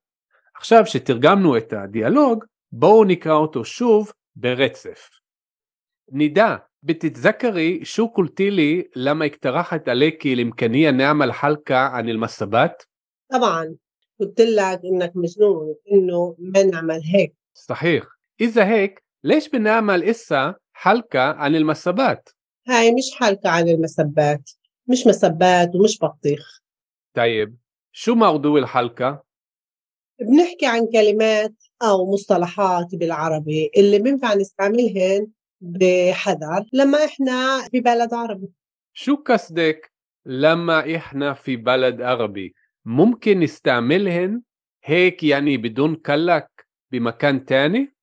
עכשיו 0.57 0.87
שתרגמנו 0.87 1.57
את 1.57 1.73
הדיאלוג, 1.73 2.45
בואו 2.73 3.05
נקרא 3.05 3.35
אותו 3.35 3.65
שוב 3.65 4.13
ברצף. 4.37 5.22
نداء 6.13 6.67
بتتذكري 6.83 7.85
شو 7.85 8.07
قلتي 8.07 8.51
لي 8.51 8.91
لما 8.97 9.27
اقترحت 9.27 9.89
عليك 9.89 10.27
الإمكانية 10.27 10.91
نعمل 10.91 11.33
حلقة 11.33 11.77
عن 11.77 12.09
المسبات؟ 12.09 12.83
طبعا 13.33 13.77
قلت 14.21 14.41
لك 14.41 14.81
إنك 14.85 15.13
مجنون 15.15 15.75
إنه 15.93 16.37
ما 16.39 16.63
نعمل 16.63 17.01
هيك 17.15 17.35
صحيح 17.55 18.05
إذا 18.41 18.69
هيك 18.69 19.03
ليش 19.25 19.49
بنعمل 19.49 20.05
إسا 20.05 20.55
حلقة 20.73 21.21
عن 21.21 21.57
المسبات؟ 21.57 22.29
هاي 22.69 22.93
مش 22.93 23.11
حلقة 23.19 23.51
عن 23.51 23.69
المسبات 23.69 24.51
مش 24.87 25.07
مسبات 25.07 25.75
ومش 25.75 25.99
بطيخ 26.03 26.61
طيب 27.17 27.57
شو 27.93 28.15
موضوع 28.15 28.59
الحلقة؟ 28.59 29.25
بنحكي 30.21 30.67
عن 30.67 30.87
كلمات 30.93 31.55
أو 31.83 32.13
مصطلحات 32.13 32.95
بالعربي 32.95 33.71
اللي 33.77 33.99
بينفع 33.99 34.35
نستعملهن 34.35 35.27
بحذر 35.63 36.65
لما 36.73 37.05
إحنا 37.05 37.69
في 37.71 37.81
بلد 37.81 38.15
عربي 38.15 38.49
شو 38.93 39.15
قصدك 39.15 39.93
لما 40.27 40.97
إحنا 40.97 41.35
في 41.35 41.57
بلد 41.57 42.03
عربي؟ 42.03 42.55
ممكن 42.85 43.41
نستعملهن 43.41 44.43
هيك 44.85 45.23
يعني 45.23 45.57
بدون 45.57 45.95
كلك 45.95 46.67
بمكان 46.93 47.45
تاني؟ 47.45 47.95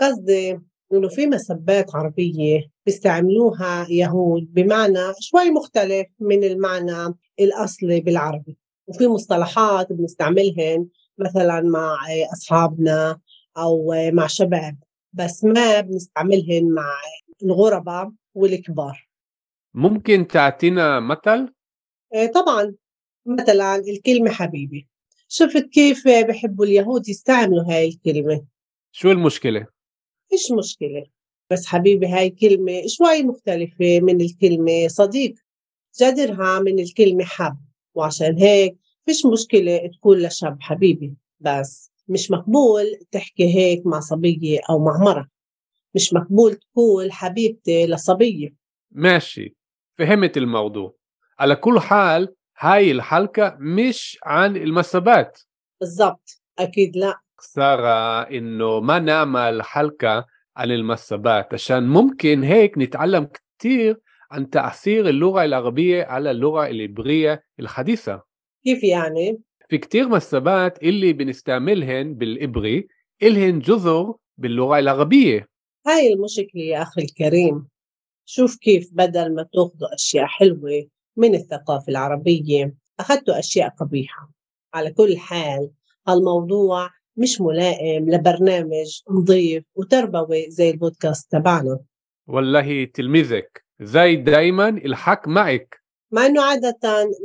قصدي 0.00 0.58
إنه 0.92 1.08
في 1.08 1.26
مسبات 1.26 1.94
عربية 1.94 2.60
بيستعملوها 2.86 3.86
يهود 3.90 4.54
بمعنى 4.54 5.12
شوي 5.20 5.50
مختلف 5.50 6.06
من 6.20 6.44
المعنى 6.44 7.14
الأصلي 7.40 8.00
بالعربي 8.00 8.56
وفي 8.86 9.06
مصطلحات 9.06 9.92
بنستعملهن 9.92 10.86
مثلا 11.18 11.60
مع 11.60 11.96
أصحابنا 12.32 13.18
أو 13.56 13.94
مع 14.12 14.26
شباب 14.26 14.76
بس 15.12 15.44
ما 15.44 15.80
بنستعملهن 15.80 16.72
مع 16.74 16.94
الغرباء 17.42 18.12
والكبار. 18.34 19.08
ممكن 19.74 20.26
تعطينا 20.26 21.00
مثل؟ 21.00 21.54
طبعا 22.34 22.74
مثلا 23.26 23.76
الكلمة 23.76 24.30
حبيبي. 24.30 24.88
شفت 25.28 25.68
كيف 25.68 26.08
بحبوا 26.08 26.64
اليهود 26.64 27.08
يستعملوا 27.08 27.64
هاي 27.68 27.88
الكلمة؟ 27.88 28.44
شو 28.92 29.10
المشكلة؟ 29.10 29.66
فيش 30.30 30.52
مشكلة؟ 30.52 31.06
بس 31.50 31.66
حبيبي 31.66 32.06
هاي 32.06 32.30
كلمة 32.30 32.82
شوي 32.86 33.22
مختلفة 33.22 34.00
من 34.00 34.20
الكلمة 34.20 34.88
صديق. 34.88 35.34
جذرها 35.98 36.60
من 36.60 36.78
الكلمة 36.78 37.24
حب 37.24 37.58
وعشان 37.94 38.38
هيك 38.38 38.76
فيش 39.04 39.26
مشكلة 39.26 39.90
تقول 39.98 40.22
لشاب 40.22 40.56
حبيبي 40.60 41.14
بس. 41.40 41.91
مش 42.12 42.30
مقبول 42.30 42.84
تحكي 43.10 43.54
هيك 43.54 43.86
مع 43.86 44.00
صبية 44.00 44.60
أو 44.70 44.84
مع 44.84 44.98
مرة. 44.98 45.28
مش 45.94 46.12
مقبول 46.12 46.54
تقول 46.54 47.12
حبيبتي 47.12 47.86
لصبية. 47.86 48.54
ماشي 48.90 49.56
فهمت 49.98 50.36
الموضوع. 50.36 50.94
على 51.38 51.56
كل 51.56 51.80
حال 51.80 52.34
هاي 52.58 52.90
الحلقة 52.90 53.56
مش 53.60 54.18
عن 54.24 54.56
المسابات. 54.56 55.38
بالضبط 55.80 56.40
أكيد 56.58 56.96
لا. 56.96 57.18
خسارة 57.38 58.20
إنه 58.22 58.80
ما 58.80 58.98
نعمل 58.98 59.62
حلقة 59.62 60.26
عن 60.56 60.70
المسابات 60.70 61.54
عشان 61.54 61.88
ممكن 61.88 62.42
هيك 62.42 62.78
نتعلم 62.78 63.28
كتير 63.58 64.00
عن 64.30 64.50
تأثير 64.50 65.08
اللغة 65.08 65.44
العربية 65.44 66.04
على 66.04 66.30
اللغة 66.30 66.66
العبرية 66.66 67.42
الحديثة. 67.60 68.22
كيف 68.64 68.84
يعني؟ 68.84 69.38
في 69.72 69.78
كتير 69.78 70.08
مسابات 70.08 70.82
اللي 70.82 71.12
بنستعملهن 71.12 72.14
بالعبري 72.14 72.88
إلهن 73.22 73.58
جذر 73.58 74.14
باللغة 74.38 74.78
العربية. 74.78 75.48
هاي 75.86 76.12
المشكلة 76.12 76.62
يا 76.62 76.82
أخي 76.82 77.02
الكريم. 77.02 77.68
شوف 78.24 78.56
كيف 78.56 78.90
بدل 78.92 79.34
ما 79.34 79.42
تأخذوا 79.42 79.94
أشياء 79.94 80.26
حلوة 80.26 80.86
من 81.16 81.34
الثقافة 81.34 81.84
العربية 81.88 82.74
أخذتوا 83.00 83.38
أشياء 83.38 83.68
قبيحة. 83.68 84.30
على 84.74 84.90
كل 84.90 85.18
حال 85.18 85.70
هالموضوع 86.08 86.90
مش 87.16 87.40
ملائم 87.40 88.10
لبرنامج 88.10 89.02
نظيف 89.10 89.64
وتربوي 89.74 90.50
زي 90.50 90.70
البودكاست 90.70 91.32
تبعنا. 91.32 91.80
والله 92.26 92.84
تلميذك. 92.84 93.64
زي 93.80 94.16
دايما 94.16 94.68
الحق 94.68 95.28
معك. 95.28 95.82
مع 96.10 96.26
إنه 96.26 96.42
عادة 96.42 96.78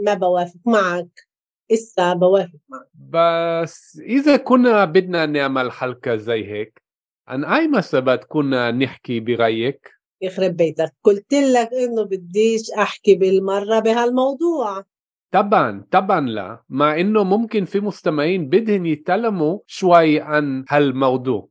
ما 0.04 0.14
بوافق 0.14 0.60
معك. 0.66 1.27
إسا 1.72 2.14
بوافق 2.14 2.60
معك. 2.70 2.88
بس 2.94 4.02
إذا 4.04 4.38
كنا 4.38 4.86
بدنا 4.86 5.26
نعمل 5.26 5.72
حلقة 5.72 6.16
زي 6.16 6.46
هيك 6.46 6.82
عن 7.28 7.46
أي 7.46 7.68
مسابات 7.68 8.24
كنا 8.24 8.72
نحكي 8.72 9.20
برأيك؟ 9.20 9.92
يخرب 10.22 10.58
بيتك. 10.58 10.94
قلت 11.04 11.34
لك 11.34 11.70
إنه 11.74 12.04
بديش 12.04 12.72
أحكي 12.72 13.16
بالمرة 13.16 13.80
بهالموضوع. 13.80 14.84
طبعا 15.32 15.86
طبعا 15.92 16.30
لا. 16.30 16.64
مع 16.70 17.00
إنه 17.00 17.24
ممكن 17.24 17.66
في 17.66 17.80
مستمعين 17.80 18.50
بدهم 18.50 18.86
يتعلموا 18.86 19.60
شوي 19.68 20.20
عن 20.20 20.66
هالموضوع. 20.70 21.50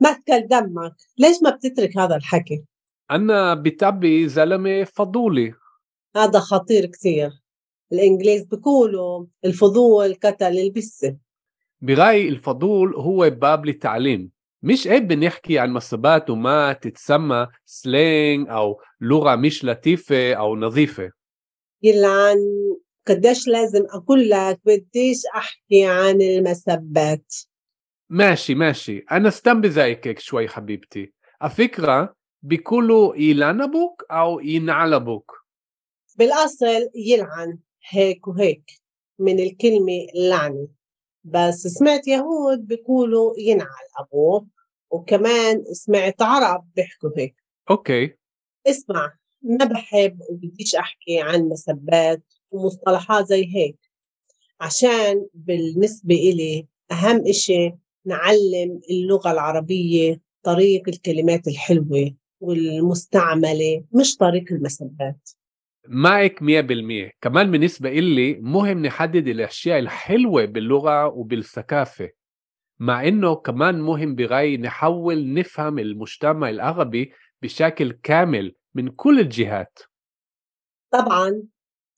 ما 0.00 0.12
تكل 0.12 0.48
دمك. 0.48 0.94
ليش 1.18 1.42
ما 1.42 1.50
بتترك 1.50 1.98
هذا 1.98 2.16
الحكي؟ 2.16 2.64
أنا 3.10 3.54
بتعبي 3.54 4.28
زلمة 4.28 4.84
فضولي. 4.84 5.54
هذا 6.16 6.38
خطير 6.38 6.86
كثير 6.86 7.30
الإنجليز 7.92 8.44
بيقولوا 8.44 9.26
الفضول 9.44 10.14
قتل 10.14 10.58
البسة. 10.58 11.16
برأيي 11.80 12.28
الفضول 12.28 12.94
هو 12.94 13.30
باب 13.30 13.66
للتعليم. 13.66 14.30
مش 14.62 14.86
عيب 14.86 15.08
بنحكي 15.08 15.58
عن 15.58 15.72
مصبات 15.72 16.30
وما 16.30 16.72
تتسمى 16.72 17.48
سلينج 17.64 18.48
أو 18.48 18.80
لغة 19.00 19.36
مش 19.36 19.64
لطيفة 19.64 20.34
أو 20.34 20.56
نظيفة. 20.56 21.10
يلعن 21.82 22.36
قديش 23.06 23.48
لازم 23.48 23.86
أقول 23.90 24.30
لك 24.30 24.60
بديش 24.64 25.22
أحكي 25.36 25.86
عن 25.86 26.22
المسبات. 26.22 27.34
ماشي 28.10 28.54
ماشي. 28.54 28.98
أنا 28.98 29.30
سתם 29.30 29.60
بزايكك 29.60 30.18
شوي 30.18 30.48
حبيبتي. 30.48 31.12
الفكرة 31.44 32.14
بيقولوا 32.42 33.16
يلعن 33.16 33.62
أبوك 33.62 34.04
أو 34.10 34.40
ينعل 34.40 34.94
أبوك 34.94 35.32
بالأصل 36.16 36.90
يلعن. 36.94 37.58
هيك 37.88 38.28
وهيك 38.28 38.70
من 39.18 39.40
الكلمة 39.40 40.06
لعنة 40.14 40.68
بس 41.24 41.66
سمعت 41.66 42.08
يهود 42.08 42.66
بيقولوا 42.66 43.34
ينعل 43.38 43.86
أبوه 43.98 44.46
وكمان 44.90 45.64
سمعت 45.72 46.22
عرب 46.22 46.68
بيحكوا 46.76 47.10
هيك. 47.16 47.34
أوكي. 47.70 48.14
اسمع 48.66 49.12
ما 49.42 49.64
بحب 49.64 50.18
وبديش 50.30 50.74
أحكي 50.74 51.20
عن 51.20 51.48
مسبات 51.48 52.22
ومصطلحات 52.50 53.26
زي 53.26 53.56
هيك 53.56 53.78
عشان 54.60 55.26
بالنسبة 55.34 56.14
إلي 56.14 56.66
أهم 56.92 57.26
إشي 57.28 57.74
نعلم 58.04 58.80
اللغة 58.90 59.30
العربية 59.30 60.20
طريق 60.42 60.88
الكلمات 60.88 61.48
الحلوة 61.48 62.14
والمستعملة 62.40 63.84
مش 63.92 64.16
طريق 64.16 64.52
المسبات. 64.52 65.30
معك 65.90 66.42
100% 66.42 67.10
كمان 67.20 67.50
بالنسبة 67.50 67.88
إلي 67.88 68.34
مهم 68.34 68.86
نحدد 68.86 69.28
الأشياء 69.28 69.78
الحلوة 69.78 70.44
باللغة 70.44 71.06
وبالثقافة 71.06 72.08
مع 72.78 73.08
إنه 73.08 73.34
كمان 73.34 73.80
مهم 73.80 74.14
برأيي 74.14 74.56
نحاول 74.56 75.32
نفهم 75.34 75.78
المجتمع 75.78 76.48
العربي 76.50 77.12
بشكل 77.42 77.92
كامل 77.92 78.54
من 78.74 78.88
كل 78.88 79.20
الجهات. 79.20 79.78
طبعا 80.90 81.42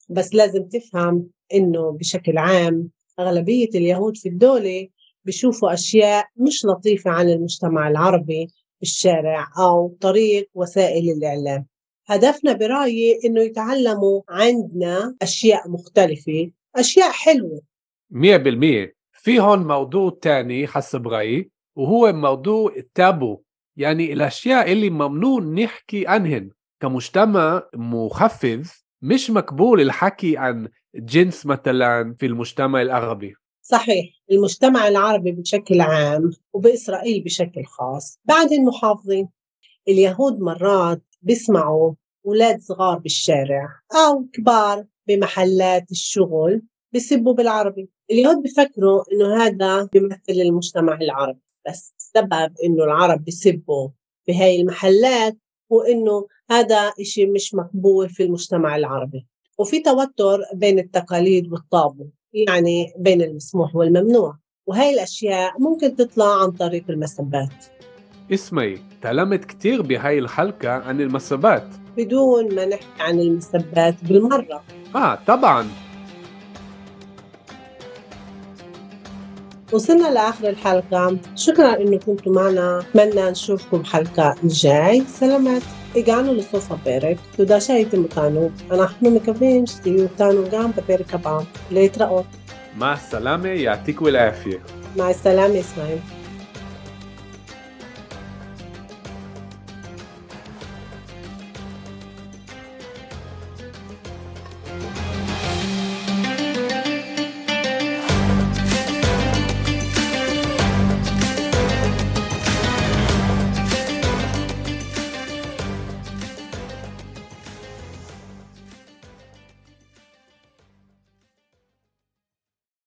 بس 0.09 0.35
لازم 0.35 0.63
تفهم 0.67 1.27
إنه 1.53 1.91
بشكل 1.91 2.37
عام 2.37 2.89
أغلبية 3.19 3.69
اليهود 3.75 4.17
في 4.17 4.29
الدولة 4.29 4.87
بيشوفوا 5.25 5.73
أشياء 5.73 6.25
مش 6.37 6.65
لطيفة 6.65 7.11
عن 7.11 7.29
المجتمع 7.29 7.87
العربي 7.87 8.47
بالشارع 8.79 9.47
أو 9.59 9.97
طريق 10.01 10.49
وسائل 10.53 11.11
الإعلام. 11.11 11.65
هدفنا 12.11 12.53
برأيي 12.53 13.19
إنه 13.25 13.41
يتعلموا 13.41 14.21
عندنا 14.29 15.15
أشياء 15.21 15.69
مختلفة 15.69 16.51
أشياء 16.75 17.11
حلوة. 17.11 17.61
مية 18.11 18.37
بالمية. 18.37 18.95
في 19.11 19.39
هون 19.39 19.67
موضوع 19.67 20.17
تاني 20.21 20.67
حسب 20.67 21.07
رأيي 21.07 21.51
وهو 21.75 22.13
موضوع 22.13 22.73
التابو. 22.77 23.41
يعني 23.77 24.13
الأشياء 24.13 24.71
اللي 24.71 24.89
ممنوع 24.89 25.39
نحكي 25.41 26.07
عنهن 26.07 26.49
كمجتمع 26.81 27.63
مخفف 27.75 28.83
مش 29.01 29.31
مقبول 29.31 29.81
الحكي 29.81 30.37
عن 30.37 30.67
جنس 30.95 31.45
مثلا 31.45 32.15
في 32.19 32.25
المجتمع 32.25 32.81
العربي. 32.81 33.33
صحيح 33.61 34.05
المجتمع 34.31 34.87
العربي 34.87 35.31
بشكل 35.31 35.81
عام 35.81 36.31
وبإسرائيل 36.53 37.23
بشكل 37.23 37.65
خاص. 37.65 38.19
بعد 38.25 38.51
المحافظين 38.51 39.29
اليهود 39.87 40.39
مرات 40.39 41.01
بيسمعوا 41.21 41.93
أولاد 42.25 42.61
صغار 42.61 42.97
بالشارع 42.97 43.69
أو 43.91 44.25
كبار 44.33 44.85
بمحلات 45.07 45.91
الشغل 45.91 46.61
بيسبوا 46.91 47.33
بالعربي. 47.33 47.89
اليهود 48.11 48.43
بفكروا 48.43 49.03
إنه 49.11 49.43
هذا 49.43 49.83
بيمثل 49.93 50.19
المجتمع 50.29 50.97
العربي 51.01 51.41
بس 51.67 51.93
السبب 51.97 52.53
إنه 52.63 52.83
العرب 52.83 53.23
بيسبوا 53.23 53.89
في 54.25 54.37
هاي 54.37 54.61
المحلات 54.61 55.37
وإنه 55.69 56.27
هذا 56.51 56.93
إشي 56.99 57.25
مش 57.25 57.55
مقبول 57.55 58.09
في 58.09 58.23
المجتمع 58.23 58.75
العربي. 58.75 59.27
وفي 59.59 59.79
توتر 59.79 60.39
بين 60.53 60.79
التقاليد 60.79 61.51
والطابو 61.51 62.09
يعني 62.33 62.93
بين 62.97 63.21
المسموح 63.21 63.75
والممنوع. 63.75 64.37
وهي 64.67 64.93
الأشياء 64.93 65.61
ممكن 65.61 65.95
تطلع 65.95 66.41
عن 66.43 66.51
طريق 66.51 66.83
المسبات. 66.89 67.80
اسمعي 68.33 68.79
تعلمت 69.01 69.45
كثير 69.45 69.81
بهاي 69.81 70.19
الحلقة 70.19 70.69
عن 70.69 71.01
المسبات. 71.01 71.67
بدون 71.97 72.55
ما 72.55 72.65
نحكي 72.65 72.85
عن 72.99 73.19
المسبات 73.19 73.95
بالمرة. 74.03 74.63
آه 74.95 75.19
طبعا. 75.27 75.67
وصلنا 79.73 80.07
لآخر 80.07 80.49
الحلقة. 80.49 81.17
شكرا 81.35 81.81
إنه 81.81 81.97
كنتوا 81.97 82.33
معنا. 82.33 82.79
أتمنى 82.79 83.31
نشوفكم 83.31 83.77
بحلقة 83.77 84.35
الجاي. 84.43 85.03
سلامات. 85.07 85.61
إجانو 85.97 86.33
لصوفا 86.33 86.79
بيرك. 86.85 87.17
تودا 87.37 87.59
شايت 87.59 87.95
مكانو 87.95 88.51
أنا 88.71 88.85
أحنا 88.85 89.09
مكبين 89.09 89.65
شتيو 89.65 90.07
تانو 90.17 90.43
قام 90.43 90.71
ببيرك 90.71 91.13
أبام 91.13 91.45
ليترقوا 91.71 92.23
مع 92.77 92.93
السلامة. 92.93 93.49
يعطيكم 93.49 94.07
العافية. 94.07 94.59
مع 94.97 95.09
السلامة 95.09 95.59
إسماعيل. 95.59 95.99